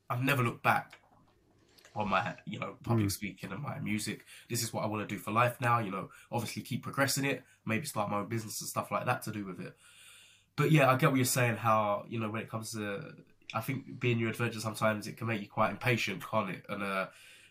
[0.09, 0.99] I've never looked back
[1.99, 3.13] on my you know public mm.
[3.13, 5.91] speaking and my music this is what i want to do for life now you
[5.91, 9.33] know obviously keep progressing it maybe start my own business and stuff like that to
[9.33, 9.75] do with it
[10.55, 13.13] but yeah i get what you're saying how you know when it comes to
[13.53, 17.07] i think being neurodivergent sometimes it can make you quite impatient can't it and uh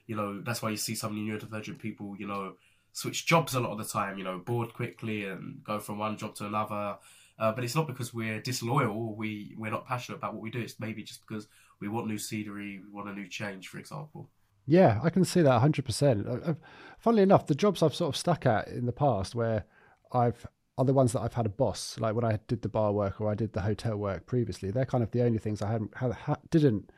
[0.05, 2.53] you know that's why you see so many neurodivergent people you know
[2.93, 6.17] switch jobs a lot of the time you know bored quickly and go from one
[6.17, 6.97] job to another
[7.39, 10.51] uh, but it's not because we're disloyal or we we're not passionate about what we
[10.51, 11.47] do it's maybe just because
[11.79, 14.29] we want new scenery we want a new change for example
[14.69, 16.49] yeah, I can see that 100%.
[16.49, 16.53] Uh,
[16.99, 19.63] funnily enough, the jobs I've sort of stuck at in the past where
[20.11, 20.45] I've
[20.77, 23.19] are the ones that I've had a boss, like when I did the bar work
[23.19, 24.69] or I did the hotel work previously.
[24.69, 26.91] They're kind of the only things I hadn't had, didn't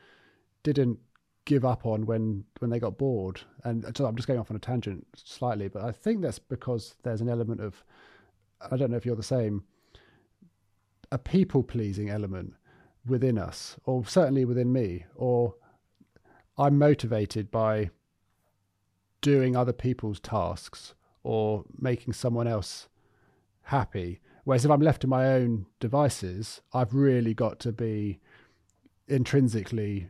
[0.63, 0.99] didn't
[1.45, 3.41] give up on when when they got bored.
[3.63, 6.95] And so I'm just going off on a tangent slightly, but I think that's because
[7.03, 7.83] there's an element of
[8.69, 9.63] I don't know if you're the same
[11.11, 12.53] a people pleasing element
[13.05, 15.55] within us, or certainly within me, or
[16.57, 17.89] I'm motivated by
[19.21, 20.93] doing other people's tasks
[21.23, 22.87] or making someone else
[23.63, 24.21] happy.
[24.43, 28.19] Whereas if I'm left to my own devices, I've really got to be
[29.07, 30.07] intrinsically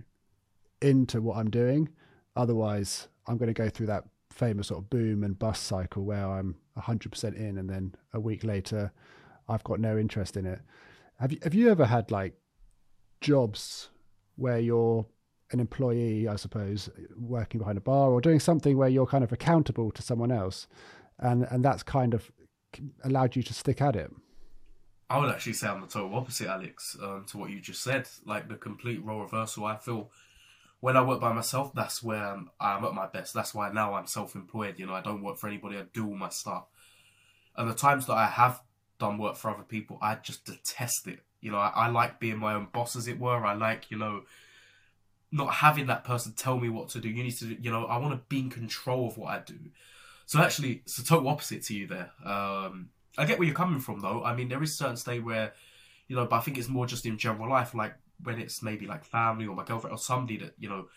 [0.82, 1.90] into what I'm doing.
[2.36, 6.26] Otherwise, I'm going to go through that famous sort of boom and bust cycle where
[6.26, 8.92] I'm 100% in and then a week later
[9.48, 10.60] I've got no interest in it.
[11.20, 12.34] Have you have you ever had like
[13.22, 13.90] jobs
[14.36, 15.06] where you're
[15.52, 19.32] an employee, I suppose, working behind a bar or doing something where you're kind of
[19.32, 20.68] accountable to someone else,
[21.18, 22.32] and and that's kind of
[23.04, 24.12] allowed you to stick at it?
[25.10, 28.08] I would actually say I'm the total opposite, Alex, um, to what you just said.
[28.26, 29.66] Like the complete role reversal.
[29.66, 30.12] I feel
[30.82, 33.34] when I work by myself, that's where I'm, I'm at my best.
[33.34, 34.76] That's why now I'm self-employed.
[34.78, 35.78] You know, I don't work for anybody.
[35.78, 36.68] I do all my stuff.
[37.58, 38.62] And the times that I have
[39.00, 41.20] done work for other people, I just detest it.
[41.42, 43.46] You know, I, I like being my own boss, as it were.
[43.46, 44.24] I like, you know,
[45.32, 47.10] not having that person tell me what to do.
[47.10, 49.58] You need to, you know, I want to be in control of what I do.
[50.26, 52.12] So actually, it's the total opposite to you there.
[52.24, 54.24] Um, I get where you're coming from, though.
[54.24, 55.54] I mean, there is certain state where,
[56.08, 58.86] you know, but I think it's more just in general life, like when it's maybe
[58.86, 60.88] like family or my girlfriend or somebody that you know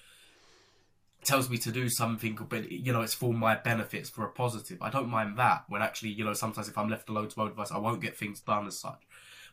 [1.25, 4.79] tells me to do something, but you know it's for my benefits for a positive.
[4.81, 5.65] I don't mind that.
[5.69, 8.17] When actually, you know, sometimes if I'm left alone to my own I won't get
[8.17, 9.03] things done as such.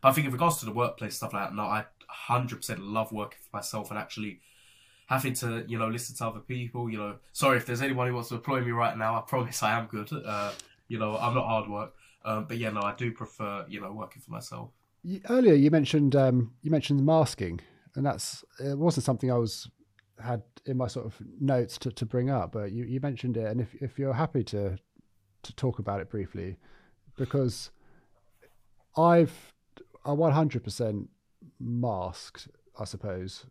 [0.01, 2.82] But I think in regards to the workplace stuff like that, no, I hundred percent
[2.82, 4.41] love working for myself and actually
[5.07, 6.89] having to you know listen to other people.
[6.89, 9.17] You know, sorry if there's anyone who wants to employ me right now.
[9.17, 10.09] I promise I am good.
[10.11, 10.51] Uh,
[10.88, 11.93] you know, I'm not hard work.
[12.26, 14.72] Um, but yeah, no, I do prefer you know working for myself
[15.30, 17.59] earlier you mentioned um, you mentioned masking,
[17.95, 19.70] and that's it wasn't something I was
[20.22, 23.45] had in my sort of notes to, to bring up, but you, you mentioned it,
[23.45, 24.78] and if if you're happy to
[25.43, 26.57] to talk about it briefly,
[27.17, 27.72] because
[28.97, 29.53] I've
[30.05, 31.07] I 100%
[31.59, 32.47] masked,
[32.80, 33.45] I suppose,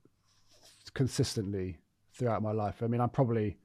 [0.94, 1.78] consistently
[2.12, 2.82] throughout my life.
[2.82, 3.58] I mean, I'm probably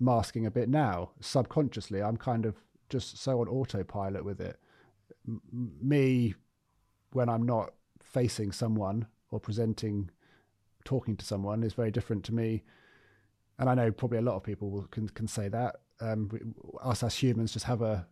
[0.00, 2.02] masking a bit now subconsciously.
[2.02, 2.56] I'm kind of
[2.88, 4.58] just so on autopilot with it.
[5.26, 5.42] M-
[5.82, 6.34] me
[7.12, 10.10] when I'm not facing someone or presenting,
[10.88, 12.62] talking to someone is very different to me.
[13.58, 15.76] And I know probably a lot of people can can say that.
[16.00, 16.30] Um,
[16.82, 18.06] us as humans just have a,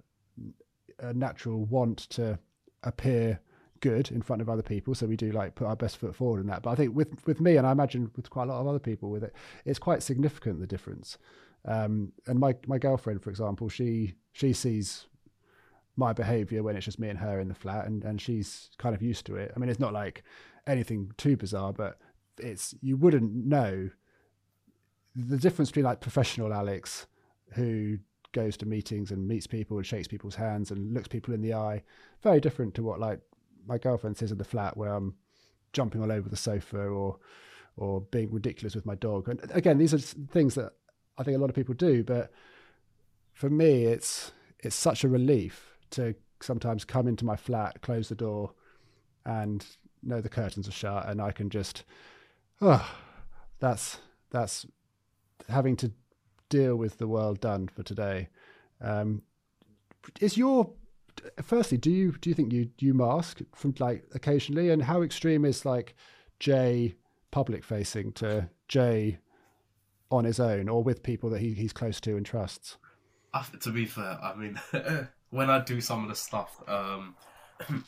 [0.99, 2.39] a natural want to
[2.83, 3.41] appear
[3.81, 6.41] good in front of other people, so we do like put our best foot forward
[6.41, 6.63] in that.
[6.63, 8.85] But I think with with me, and I imagine with quite a lot of other
[8.91, 9.33] people with it,
[9.65, 11.17] it's quite significant the difference.
[11.65, 15.07] Um, and my my girlfriend, for example, she she sees
[15.97, 18.95] my behavior when it's just me and her in the flat and, and she's kind
[18.95, 19.51] of used to it.
[19.57, 20.25] I mean, it's not like
[20.67, 21.99] anything too bizarre, but
[22.39, 23.91] it's, you wouldn't know
[25.15, 27.07] the difference between like professional Alex
[27.55, 27.99] who
[28.33, 31.55] goes to meetings and meets people and shakes people's hands and looks people in the
[31.55, 31.83] eye.
[32.23, 33.21] Very different to what like
[33.67, 35.15] my girlfriend says in the flat where I'm
[35.73, 37.19] jumping all over the sofa or,
[37.77, 39.29] or being ridiculous with my dog.
[39.29, 40.73] And again, these are things that
[41.19, 42.31] I think a lot of people do, but
[43.33, 48.15] for me, it's, it's such a relief to sometimes come into my flat, close the
[48.15, 48.53] door,
[49.25, 49.65] and
[50.03, 51.85] know the curtains are shut, and I can just,
[52.61, 52.95] oh,
[53.59, 53.99] that's
[54.31, 54.67] that's
[55.49, 55.93] having to
[56.49, 58.29] deal with the world done for today.
[58.81, 59.23] Um,
[60.21, 60.71] is your
[61.43, 65.45] firstly, do you do you think you you mask from like occasionally, and how extreme
[65.45, 65.95] is like
[66.39, 66.95] J
[67.31, 69.19] public facing to J
[70.11, 72.77] on his own or with people that he, he's close to and trusts?
[73.61, 74.59] to be fair, I mean,
[75.31, 77.15] when I do some of the stuff, um,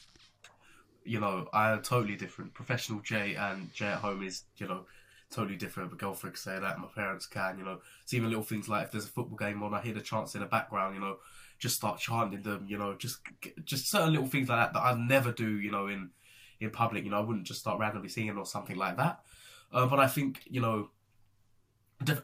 [1.09, 2.55] you know, I am totally different.
[2.55, 4.85] Professional J and J at home is, you know,
[5.31, 5.91] totally different.
[5.91, 7.81] But girlfriend can say that, my parents can, you know.
[8.03, 10.35] It's even little things like if there's a football game on, I hear the chants
[10.35, 11.17] in the background, you know,
[11.59, 13.21] just start chanting them, you know, just
[13.65, 16.11] just certain little things like that that I never do, you know, in
[16.61, 17.05] in public.
[17.05, 19.21] You know, I wouldn't just start randomly singing or something like that.
[19.73, 20.91] Uh, but I think, you know,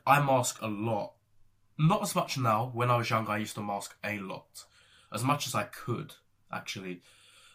[0.06, 1.14] I mask a lot.
[1.78, 2.70] Not as much now.
[2.72, 4.64] When I was young, I used to mask a lot
[5.12, 6.14] as much as I could
[6.52, 7.00] actually.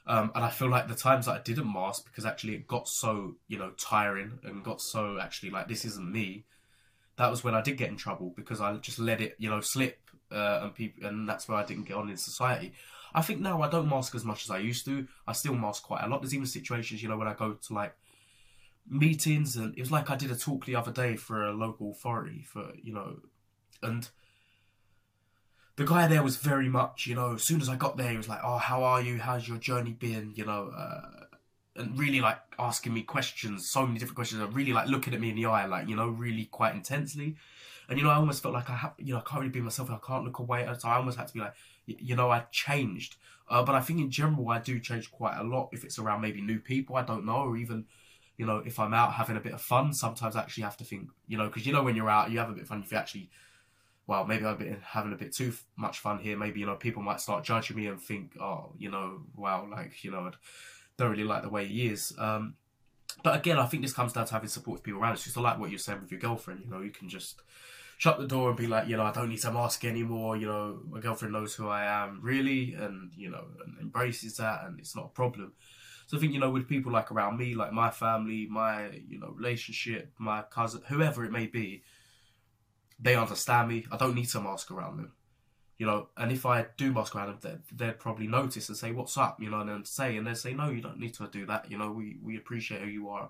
[0.10, 2.88] Um, and I feel like the times that I didn't mask because actually it got
[2.88, 6.46] so you know tiring and got so actually like this isn't me.
[7.18, 9.62] That was when I did get in trouble because I just let it you know
[9.62, 10.00] slip
[10.32, 12.74] uh, and people and that's where I didn't get on in society.
[13.14, 15.08] I think now I don't mask as much as I used to.
[15.28, 16.24] I still mask quite a lot.
[16.24, 17.96] There's even situations you know when I go to like
[18.90, 21.92] meetings and it was like I did a talk the other day for a local
[21.92, 23.20] authority for you know
[23.84, 24.10] and
[25.80, 28.18] the guy there was very much, you know, as soon as I got there, he
[28.18, 29.18] was like, "Oh, how are you?
[29.18, 31.24] How's your journey been?" You know, uh,
[31.78, 35.22] and really like asking me questions, so many different questions, and really like looking at
[35.22, 37.38] me in the eye, like you know, really quite intensely.
[37.88, 39.62] And you know, I almost felt like I have, you know, I can't really be
[39.62, 39.90] myself.
[39.90, 40.68] I can't look away.
[40.78, 41.54] So I almost had to be like,
[41.86, 43.16] you know, I changed.
[43.48, 45.70] Uh, but I think in general, I do change quite a lot.
[45.72, 47.86] If it's around maybe new people, I don't know, or even,
[48.38, 50.84] you know, if I'm out having a bit of fun, sometimes I actually have to
[50.84, 52.84] think, you know, because you know when you're out, you have a bit of fun.
[52.84, 53.30] If you actually
[54.10, 56.36] well, maybe I've been having a bit too much fun here.
[56.36, 60.04] Maybe, you know, people might start judging me and think, oh, you know, wow, like,
[60.04, 60.32] you know, I
[60.98, 62.12] don't really like the way he is.
[62.18, 62.56] Um,
[63.22, 65.14] but again, I think this comes down to having supportive people around.
[65.14, 67.40] It's just like what you're saying with your girlfriend, you know, you can just
[68.00, 70.36] shut the door and be like, you know, I don't need to mask anymore.
[70.36, 74.64] You know, my girlfriend knows who I am really, and you know, and embraces that,
[74.66, 75.54] and it's not a problem.
[76.08, 79.20] So I think you know, with people like around me, like my family, my you
[79.20, 81.84] know relationship, my cousin, whoever it may be,
[83.00, 83.86] they understand me.
[83.92, 85.14] I don't need to mask around them.
[85.78, 88.92] You know, and if I do mask around them, they'd, they'd probably notice and say,
[88.92, 91.46] "What's up?" You know, and say, and they say, "No, you don't need to do
[91.46, 93.30] that." You know, we we appreciate who you are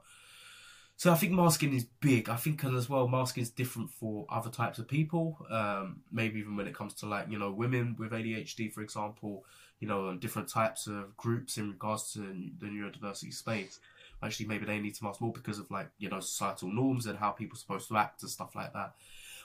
[0.99, 2.27] so I think masking is big.
[2.27, 5.37] I think as well, masking is different for other types of people.
[5.49, 9.45] Um, maybe even when it comes to like you know women with ADHD, for example,
[9.79, 13.79] you know, and different types of groups in regards to the neurodiversity space.
[14.21, 17.17] Actually, maybe they need to mask more because of like you know societal norms and
[17.17, 18.91] how people are supposed to act and stuff like that.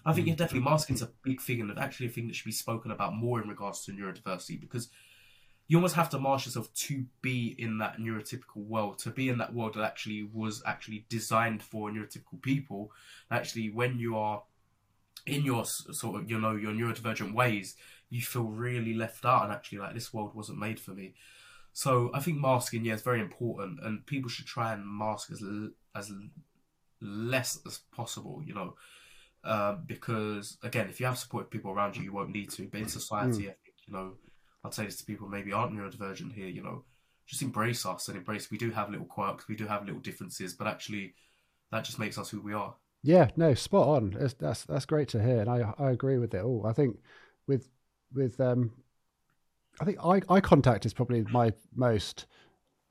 [0.07, 0.39] I think yeah, mm.
[0.39, 3.15] definitely masking is a big thing and actually a thing that should be spoken about
[3.15, 4.89] more in regards to neurodiversity because
[5.67, 9.39] you almost have to mask yourself to be in that neurotypical world, to be in
[9.39, 12.93] that world that actually was actually designed for neurotypical people.
[13.31, 14.43] Actually, when you are
[15.27, 17.77] in your sort of, you know, your neurodivergent ways,
[18.11, 21.15] you feel really left out and actually like this world wasn't made for me.
[21.73, 25.43] So I think masking, yeah, is very important, and people should try and mask as
[25.97, 26.13] as
[27.01, 28.43] less as possible.
[28.45, 28.75] You know,
[29.45, 32.69] uh, because again, if you have supportive people around you, you won't need to.
[32.71, 33.51] But in society, mm.
[33.51, 34.13] I think you know
[34.65, 36.85] I'd say this to people maybe aren't neurodivergent here, you know,
[37.27, 40.55] just embrace us and embrace we do have little quirks, we do have little differences,
[40.55, 41.15] but actually
[41.71, 42.75] that just makes us who we are.
[43.03, 44.17] Yeah, no, spot on.
[44.19, 46.67] That's that's, that's great to hear, and I I agree with it all.
[46.67, 46.99] I think
[47.47, 47.69] with
[48.15, 48.73] with um,
[49.81, 52.27] I think eye eye contact is probably my most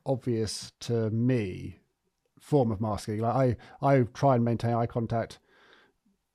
[0.05, 1.79] obvious to me
[2.39, 3.19] form of masking.
[3.19, 5.39] Like I I try and maintain eye contact,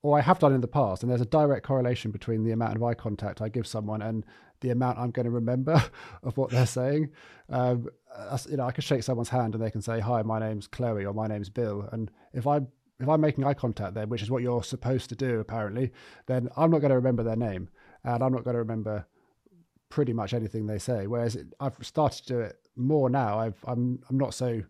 [0.03, 2.77] or I have done in the past, and there's a direct correlation between the amount
[2.77, 4.25] of eye contact I give someone and
[4.61, 5.83] the amount I'm going to remember
[6.23, 7.11] of what they're saying.
[7.49, 7.89] Um,
[8.49, 11.05] you know, I can shake someone's hand and they can say, "Hi, my name's Chloe"
[11.05, 12.61] or "My name's Bill," and if I
[13.01, 15.93] if I'm making eye contact there, which is what you're supposed to do apparently,
[16.27, 17.69] then I'm not going to remember their name
[18.05, 19.07] and I'm not going to remember
[19.89, 21.07] pretty much anything they say.
[21.07, 23.39] Whereas it, I've started to do it more now.
[23.39, 24.63] I've, I'm I'm not so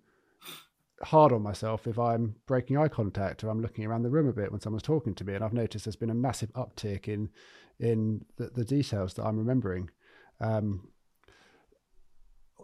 [1.02, 4.32] hard on myself if I'm breaking eye contact or I'm looking around the room a
[4.32, 5.34] bit when someone's talking to me.
[5.34, 7.30] And I've noticed there's been a massive uptick in
[7.78, 9.90] in the, the details that I'm remembering.
[10.40, 10.88] Um,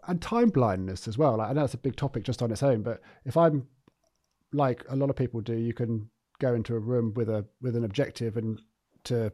[0.06, 1.36] and time blindness as well.
[1.36, 3.66] Like, I know it's a big topic just on its own, but if I'm
[4.52, 6.10] like a lot of people do, you can
[6.40, 8.60] go into a room with a with an objective and
[9.04, 9.32] to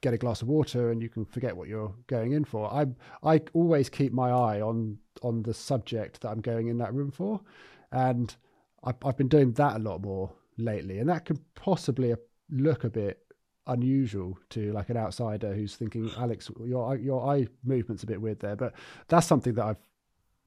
[0.00, 2.72] get a glass of water and you can forget what you're going in for.
[2.72, 2.86] I
[3.22, 7.10] I always keep my eye on on the subject that I'm going in that room
[7.10, 7.40] for,
[7.92, 8.34] and
[8.84, 12.14] I've, I've been doing that a lot more lately, and that could possibly
[12.50, 13.20] look a bit
[13.66, 18.40] unusual to like an outsider who's thinking, Alex, your your eye movement's a bit weird
[18.40, 18.56] there.
[18.56, 18.74] But
[19.08, 19.76] that's something that I've,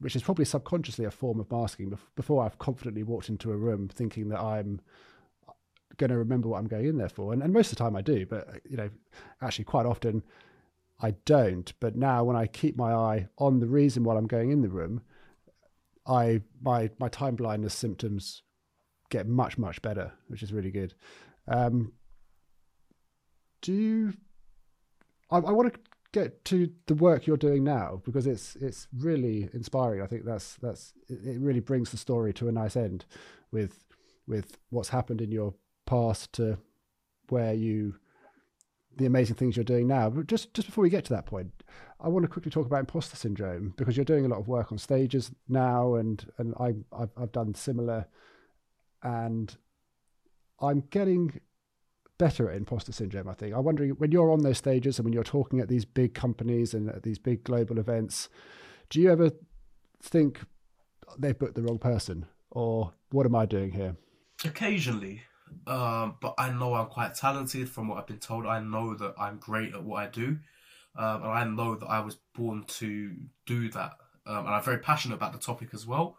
[0.00, 1.96] which is probably subconsciously a form of masking.
[2.16, 4.80] Before I've confidently walked into a room thinking that I'm
[5.98, 7.96] going to remember what I'm going in there for, and, and most of the time
[7.96, 8.26] I do.
[8.26, 8.90] But you know,
[9.40, 10.22] actually, quite often
[11.00, 11.72] I don't.
[11.80, 14.68] But now when I keep my eye on the reason why I'm going in the
[14.68, 15.02] room,
[16.06, 18.42] I my my time blindness symptoms
[19.10, 20.94] get much much better, which is really good.
[21.48, 21.92] Um,
[23.60, 24.14] do you,
[25.30, 25.80] I, I want to
[26.12, 30.02] get to the work you're doing now because it's it's really inspiring.
[30.02, 33.04] I think that's that's it really brings the story to a nice end
[33.50, 33.84] with
[34.26, 35.54] with what's happened in your
[35.86, 36.58] past to
[37.28, 37.94] where you
[38.96, 40.10] the amazing things you're doing now.
[40.10, 41.50] But just just before we get to that point,
[42.00, 44.72] I want to quickly talk about imposter syndrome because you're doing a lot of work
[44.72, 48.06] on stages now, and and I I've, I've done similar,
[49.02, 49.56] and
[50.60, 51.40] I'm getting
[52.18, 53.28] better at imposter syndrome.
[53.28, 53.54] I think.
[53.54, 56.74] I'm wondering when you're on those stages and when you're talking at these big companies
[56.74, 58.28] and at these big global events,
[58.90, 59.30] do you ever
[60.02, 60.40] think
[61.18, 63.96] they've booked the wrong person, or what am I doing here?
[64.44, 65.22] Occasionally,
[65.66, 67.68] um, but I know I'm quite talented.
[67.68, 70.38] From what I've been told, I know that I'm great at what I do,
[70.96, 73.14] um, and I know that I was born to
[73.46, 73.92] do that.
[74.26, 76.16] Um, and I'm very passionate about the topic as well.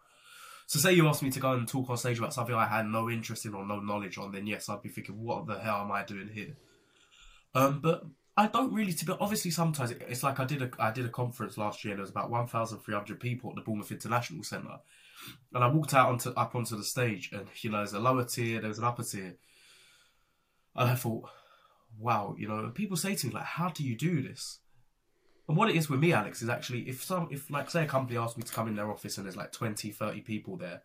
[0.68, 2.86] So say you asked me to go and talk on stage about something I had
[2.86, 5.82] no interest in or no knowledge on, then yes, I'd be thinking, what the hell
[5.82, 6.56] am I doing here?
[7.54, 8.04] Um, but
[8.36, 8.94] I don't really.
[8.94, 11.84] To be obviously, sometimes it, it's like I did a I did a conference last
[11.84, 11.92] year.
[11.92, 14.80] and There was about one thousand three hundred people at the Bournemouth International Centre,
[15.54, 18.24] and I walked out onto up onto the stage, and you know, there's a lower
[18.24, 19.36] tier, there's an upper tier,
[20.76, 21.30] and I thought,
[22.00, 24.60] wow, you know, people say to me like, how do you do this?
[25.48, 27.88] And what it is with me, Alex, is actually if some, if like say a
[27.88, 30.82] company asked me to come in their office and there's like 20, 30 people there,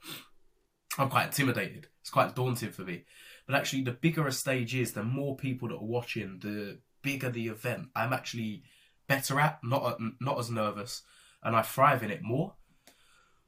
[0.98, 1.86] I'm quite intimidated.
[2.00, 3.04] It's quite daunting for me.
[3.46, 7.30] But actually, the bigger a stage is, the more people that are watching, the bigger
[7.30, 7.88] the event.
[7.94, 8.62] I'm actually
[9.06, 11.02] better at, not not as nervous,
[11.42, 12.54] and I thrive in it more.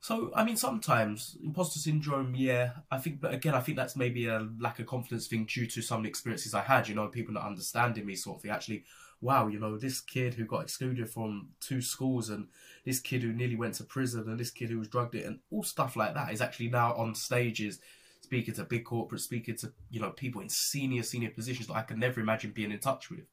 [0.02, 4.26] So, I mean, sometimes imposter syndrome, yeah, I think, but again, I think that's maybe
[4.26, 7.44] a lack of confidence thing due to some experiences I had, you know, people not
[7.44, 8.50] understanding me sort of thing.
[8.50, 8.84] Actually,
[9.20, 12.48] wow, you know, this kid who got excluded from two schools and
[12.86, 15.40] this kid who nearly went to prison and this kid who was drugged it and
[15.50, 17.78] all stuff like that is actually now on stages
[18.22, 21.82] speaking to big corporates, speaking to, you know, people in senior, senior positions that I
[21.82, 23.26] could never imagine being in touch with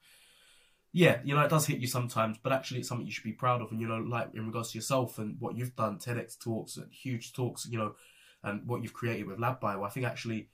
[0.93, 3.33] yeah, you know, it does hit you sometimes, but actually it's something you should be
[3.33, 3.71] proud of.
[3.71, 6.91] And, you know, like in regards to yourself and what you've done, TEDx talks and
[6.91, 7.95] huge talks, you know,
[8.43, 10.49] and what you've created with LADbible, I think actually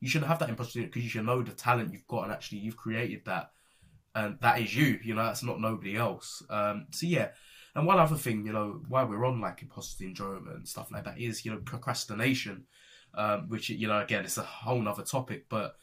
[0.00, 2.58] you shouldn't have that imposter because you should know the talent you've got and actually
[2.58, 3.50] you've created that.
[4.14, 6.42] And that is you, you know, that's not nobody else.
[6.50, 7.28] Um, so yeah.
[7.74, 11.04] And one other thing, you know, why we're on like imposter syndrome and stuff like
[11.04, 12.64] that is, you know, procrastination,
[13.14, 15.76] um, which, you know, again, it's a whole nother topic, but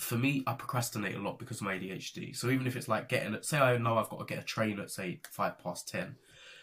[0.00, 2.34] for me, I procrastinate a lot because of my ADHD.
[2.34, 4.80] So even if it's like getting say I know I've got to get a train
[4.80, 6.16] at say five past ten,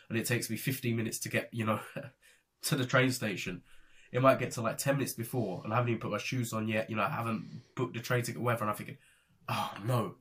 [0.10, 1.80] and it takes me fifteen minutes to get, you know,
[2.64, 3.62] to the train station.
[4.12, 6.52] It might get to like ten minutes before, and I haven't even put my shoes
[6.52, 6.90] on yet.
[6.90, 8.98] You know, I haven't booked the train ticket, whatever, and I'm thinking,
[9.50, 10.16] oh no,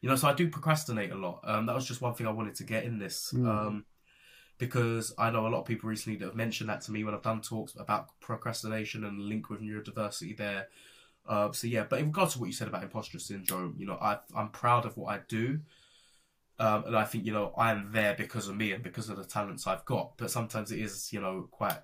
[0.00, 0.16] you know.
[0.16, 1.42] So I do procrastinate a lot.
[1.44, 3.32] Um, that was just one thing I wanted to get in this.
[3.32, 3.48] Mm.
[3.48, 3.84] Um,
[4.58, 7.14] because I know a lot of people recently that have mentioned that to me when
[7.14, 10.68] I've done talks about procrastination and link with neurodiversity there.
[11.28, 13.98] Uh, so yeah, but in regards to what you said about imposter syndrome, you know,
[14.00, 15.60] I I'm proud of what I do,
[16.58, 19.16] um, and I think you know I am there because of me and because of
[19.16, 20.12] the talents I've got.
[20.16, 21.78] But sometimes it is you know quite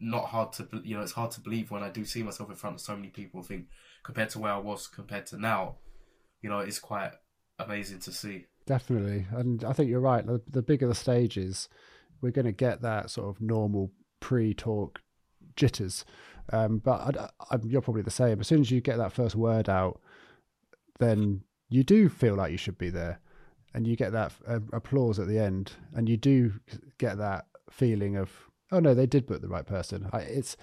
[0.00, 2.56] not hard to you know it's hard to believe when I do see myself in
[2.56, 3.42] front of so many people.
[3.42, 3.66] Think
[4.02, 5.76] compared to where I was compared to now,
[6.42, 7.12] you know, it's quite
[7.58, 8.46] amazing to see.
[8.66, 10.24] Definitely, and I think you're right.
[10.24, 11.68] The, the bigger the stage is,
[12.20, 13.90] we're going to get that sort of normal
[14.20, 15.00] pre-talk
[15.56, 16.04] jitters
[16.52, 18.40] um, but I, I, you're probably the same.
[18.40, 20.00] As soon as you get that first word out,
[20.98, 23.20] then you do feel like you should be there,
[23.72, 26.52] and you get that uh, applause at the end, and you do
[26.98, 28.30] get that feeling of,
[28.70, 30.08] oh no, they did book the right person.
[30.12, 30.56] I, it's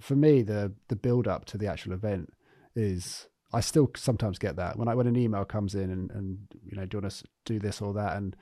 [0.00, 2.32] for me the the build up to the actual event
[2.74, 3.28] is.
[3.52, 6.76] I still sometimes get that when I when an email comes in and, and you
[6.76, 8.34] know do you want to do this or that and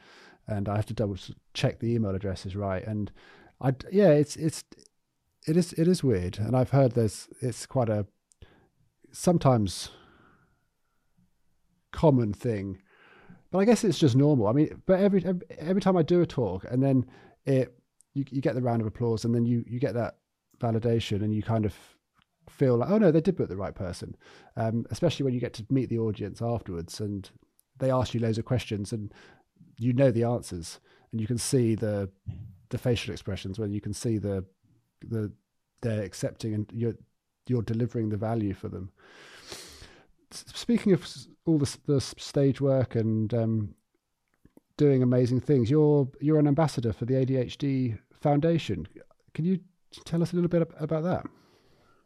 [0.48, 1.18] and I have to double
[1.52, 3.12] check the email address is right and
[3.60, 4.64] I yeah it's it's
[5.46, 8.06] it is it is weird, and I've heard there's it's quite a
[9.10, 9.90] sometimes
[11.92, 12.80] common thing,
[13.50, 14.46] but I guess it's just normal.
[14.46, 15.24] I mean, but every
[15.58, 17.06] every, time I do a talk, and then
[17.44, 17.76] it
[18.14, 20.18] you, you get the round of applause, and then you you get that
[20.60, 21.74] validation, and you kind of
[22.48, 24.16] feel like, oh no, they did put the right person.
[24.56, 27.28] Um, especially when you get to meet the audience afterwards, and
[27.78, 29.12] they ask you loads of questions, and
[29.76, 30.78] you know the answers,
[31.10, 32.08] and you can see the
[32.68, 34.44] the facial expressions, when you can see the
[35.08, 35.32] the
[35.82, 36.94] they're accepting and you're
[37.46, 38.90] you're delivering the value for them.
[40.30, 41.06] Speaking of
[41.44, 43.74] all the, the stage work and um,
[44.76, 48.88] doing amazing things, you're you're an ambassador for the ADHD Foundation.
[49.34, 49.60] Can you
[50.04, 51.26] tell us a little bit about that?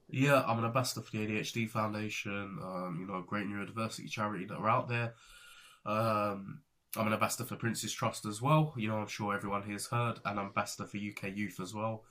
[0.09, 2.59] Yeah, I'm an ambassador for the ADHD Foundation.
[2.63, 5.15] Um, you know, a great neurodiversity charity that are out there.
[5.85, 6.61] Um,
[6.97, 8.73] I'm an ambassador for Prince's Trust as well.
[8.77, 12.05] You know, I'm sure everyone here has heard, and ambassador for UK Youth as well.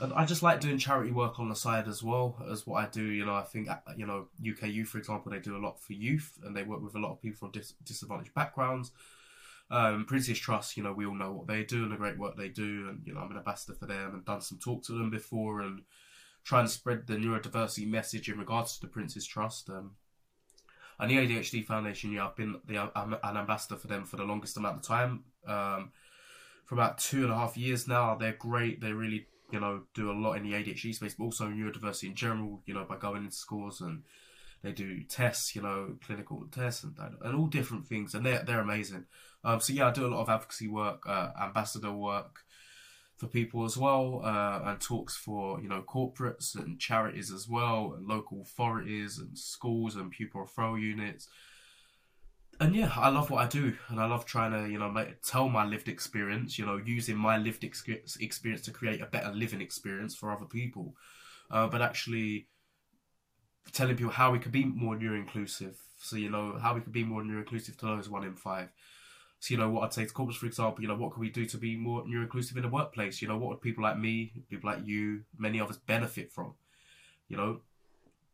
[0.00, 3.04] I just like doing charity work on the side as well as what I do.
[3.04, 5.80] You know, I think uh, you know UK Youth, for example, they do a lot
[5.80, 8.90] for youth, and they work with a lot of people from dis- disadvantaged backgrounds.
[9.70, 12.36] Um, Prince's Trust, you know, we all know what they do and the great work
[12.36, 14.92] they do, and you know, I'm an ambassador for them and done some talks to
[14.92, 15.82] them before, and
[16.44, 19.70] try and spread the neurodiversity message in regards to the Prince's Trust.
[19.70, 19.92] Um,
[20.98, 24.24] and the ADHD Foundation, yeah, I've been the, I'm an ambassador for them for the
[24.24, 25.24] longest amount of time.
[25.46, 25.92] Um,
[26.72, 28.14] for about two and a half years now.
[28.14, 28.80] They're great.
[28.80, 32.14] They really you know, do a lot in the ADHD space, but also neurodiversity in
[32.14, 34.02] general, you know, by going into schools and
[34.62, 38.60] they do tests, you know, clinical tests and, and all different things, and they're they're
[38.60, 39.06] amazing.
[39.44, 42.40] Um, so yeah, I do a lot of advocacy work, uh, ambassador work
[43.16, 47.94] for people as well, uh, and talks for you know corporates and charities as well,
[47.96, 51.28] and local authorities and schools and pupil referral units
[52.60, 55.22] and yeah, I love what I do, and I love trying to, you know, make,
[55.22, 56.58] tell my lived experience.
[56.58, 57.84] You know, using my lived ex-
[58.20, 60.94] experience to create a better living experience for other people,
[61.50, 62.48] uh, but actually
[63.72, 65.78] telling people how we could be more neuro inclusive.
[65.98, 68.68] So you know how we could be more neuro inclusive to those one in five.
[69.38, 71.30] So you know what I'd say to corporates, for example, you know what can we
[71.30, 73.22] do to be more neuro inclusive in the workplace?
[73.22, 76.54] You know what would people like me, people like you, many us benefit from?
[77.28, 77.60] You know,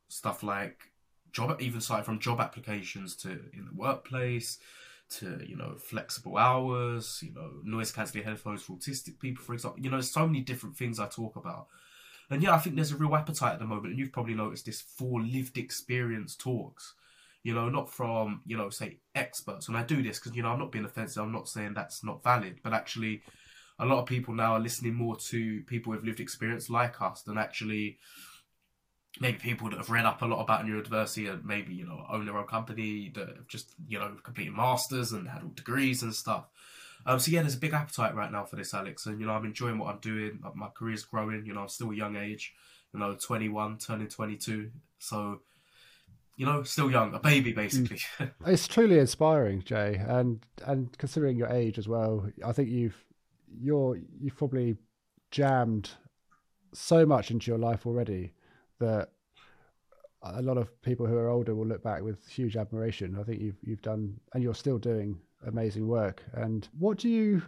[0.08, 0.90] stuff like
[1.32, 4.58] job even starting from job applications to in the workplace
[5.08, 9.80] to you know flexible hours you know noise cancelling headphones for autistic people for example.
[9.80, 11.68] You know so many different things i talk about.
[12.30, 14.66] And yeah i think there's a real appetite at the moment and you've probably noticed
[14.66, 16.94] this for lived experience talks.
[17.42, 19.68] You know not from you know say experts.
[19.68, 22.04] And i do this because you know i'm not being offensive i'm not saying that's
[22.04, 23.22] not valid but actually
[23.78, 27.22] a lot of people now are listening more to people with lived experience like us
[27.22, 27.98] than actually
[29.20, 32.26] maybe people that have read up a lot about neurodiversity and maybe you know own
[32.26, 36.14] their own company that have just you know completed masters and had all degrees and
[36.14, 36.46] stuff.
[37.06, 39.32] Um, so yeah, there's a big appetite right now for this, Alex, and you know
[39.32, 40.40] I'm enjoying what I'm doing.
[40.54, 41.46] My career's growing.
[41.46, 42.54] You know I'm still a young age.
[42.92, 44.70] You know, 21, turning 22.
[44.98, 45.40] So
[46.38, 47.98] you know, still young, a baby basically.
[48.46, 53.04] it's truly inspiring, J, and and considering your age as well, I think you've
[53.60, 54.76] you're you've probably
[55.30, 55.90] jammed
[56.72, 58.32] so much into your life already
[58.80, 59.10] that
[60.22, 63.16] a lot of people who are older will look back with huge admiration.
[63.18, 66.22] I think you've you've done and you're still doing amazing work.
[66.34, 67.42] And what do you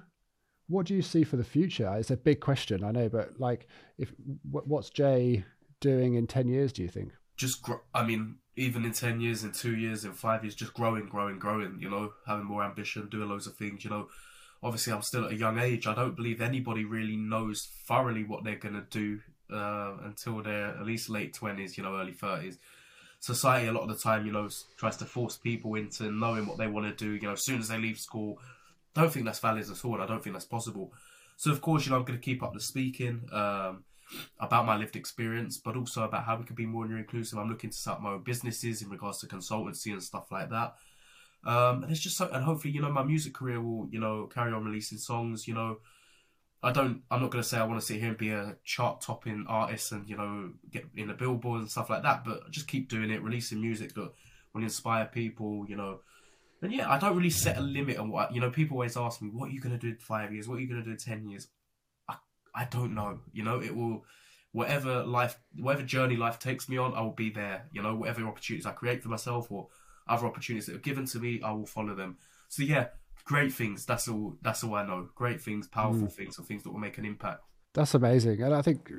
[0.68, 1.92] what do you see for the future?
[1.96, 3.66] It's a big question, I know, but like
[3.98, 4.12] if
[4.50, 5.44] what's J
[5.80, 7.12] doing in 10 years do you think?
[7.36, 11.06] Just I mean even in 10 years, in two years, in five years, just growing,
[11.06, 14.08] growing, growing, you know, having more ambition, doing loads of things, you know.
[14.62, 15.86] Obviously, I'm still at a young age.
[15.86, 19.20] I don't believe anybody really knows thoroughly what they're to do
[19.52, 22.56] uh, until they're at least late 20s, you know, early 30s.
[23.20, 24.48] Society, a lot of the time, you know,
[24.78, 27.60] tries to force people into knowing what they want to do, you know, as soon
[27.60, 28.38] as they leave school.
[28.94, 30.00] Don't think that's valid at all.
[30.00, 30.92] I don't think that's possible.
[31.36, 33.28] So, of course, you know, I'm going to keep up the speaking.
[33.32, 33.84] Um,
[34.38, 37.38] about my lived experience, but also about how we can be more inclusive.
[37.38, 40.74] I'm looking to start my own businesses in regards to consultancy and stuff like that.
[41.44, 44.28] Um, and it's just so, and hopefully, you know, my music career will, you know,
[44.32, 45.48] carry on releasing songs.
[45.48, 45.78] You know,
[46.62, 49.00] I don't, I'm not going to say I want to here and be a chart
[49.00, 52.68] topping artist and, you know, get in the billboard and stuff like that, but just
[52.68, 54.12] keep doing it, releasing music that
[54.52, 56.00] will inspire people, you know.
[56.60, 59.22] And yeah, I don't really set a limit on what, you know, people always ask
[59.22, 60.48] me, what are you going to do in five years?
[60.48, 61.48] What are you going to do in 10 years?
[62.06, 62.16] I
[62.54, 63.20] I don't know.
[63.32, 64.04] You know, it will
[64.52, 67.64] whatever life whatever journey life takes me on, I will be there.
[67.72, 69.68] You know, whatever opportunities I create for myself or
[70.06, 72.18] other opportunities that are given to me, I will follow them.
[72.48, 72.88] So yeah,
[73.24, 73.86] great things.
[73.86, 75.08] That's all that's all I know.
[75.14, 76.12] Great things, powerful mm.
[76.12, 77.42] things, or things that will make an impact.
[77.74, 78.42] That's amazing.
[78.42, 78.90] And I think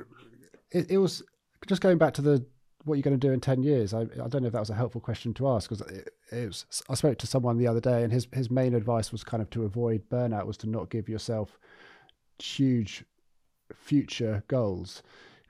[0.71, 1.23] it, it was
[1.67, 2.45] just going back to the
[2.83, 4.71] what you're going to do in 10 years I, I don't know if that was
[4.71, 7.79] a helpful question to ask because it, it was i spoke to someone the other
[7.79, 10.89] day and his, his main advice was kind of to avoid burnout was to not
[10.89, 11.59] give yourself
[12.39, 13.03] huge
[13.75, 15.03] future goals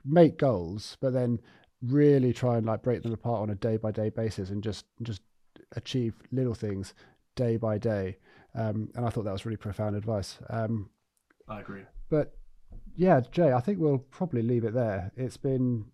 [0.04, 1.38] make goals but then
[1.82, 4.84] really try and like break them apart on a day by day basis and just
[5.02, 5.22] just
[5.74, 6.94] achieve little things
[7.34, 8.16] day by day
[8.54, 10.38] um, and i thought that was really profound advice.
[10.50, 10.90] Um,
[11.48, 11.82] i agree.
[12.10, 12.34] but
[12.96, 15.12] yeah J i think we'll probably leave it there.
[15.16, 15.86] It's been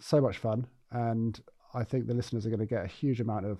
[0.00, 1.40] so much fun and
[1.74, 3.58] i think the listeners are going to get a huge amount of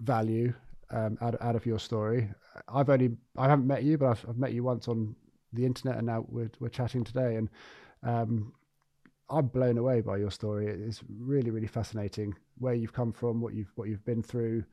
[0.00, 0.52] value
[0.90, 2.30] um, out, out of your story.
[2.68, 5.16] I've only i haven't met you but I've, I've met you once on
[5.52, 7.48] the internet, and now we're we're chatting today, and
[8.02, 8.52] um,
[9.28, 10.66] I'm blown away by your story.
[10.66, 14.64] It's really really fascinating where you've come from, what you've what you've been through,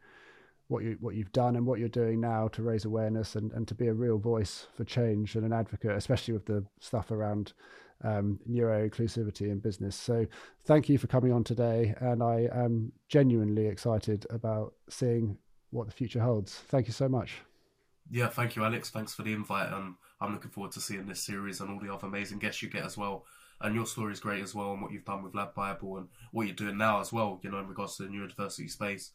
[0.70, 3.68] what you what you've done, and what you're doing now to raise awareness and and
[3.68, 7.54] to be a real voice for change and an advocate, especially with the stuff around
[8.04, 9.96] um, neuro inclusivity in business.
[9.96, 10.26] So
[10.66, 15.38] thank you for coming on today, and I am genuinely excited about seeing
[15.72, 16.56] what the future holds.
[16.56, 17.42] Thank you so much.
[18.12, 18.90] Yeah, thank you, Alex.
[18.90, 19.72] Thanks for the invite.
[19.72, 22.70] Um, I'm looking forward to seeing this series and all the other amazing guests you
[22.70, 23.26] get as well.
[23.62, 26.48] And your story is great as well, and what you've done with LADbible and what
[26.48, 27.40] you're doing now as well.
[27.44, 29.12] You know, in regards to the neurodiversity space,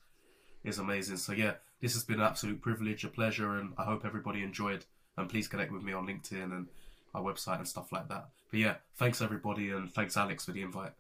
[0.65, 1.19] is amazing.
[1.19, 4.85] So yeah, this has been an absolute privilege, a pleasure, and I hope everybody enjoyed.
[5.17, 6.67] And please connect with me on LinkedIn and
[7.15, 8.29] our website and stuff like that.
[8.51, 10.93] But yeah, thanks everybody, and thanks Alex for the invite.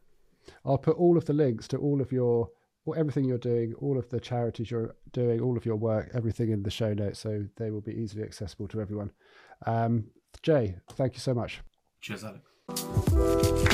[0.64, 2.50] I'll put all of the links to all of your
[2.84, 6.50] well, everything you're doing, all of the charities you're doing, all of your work, everything
[6.50, 9.10] in the show notes, so they will be easily accessible to everyone.
[9.66, 10.08] Um,
[10.42, 11.60] J, thank you so much.
[12.00, 13.74] Cheers, Alex.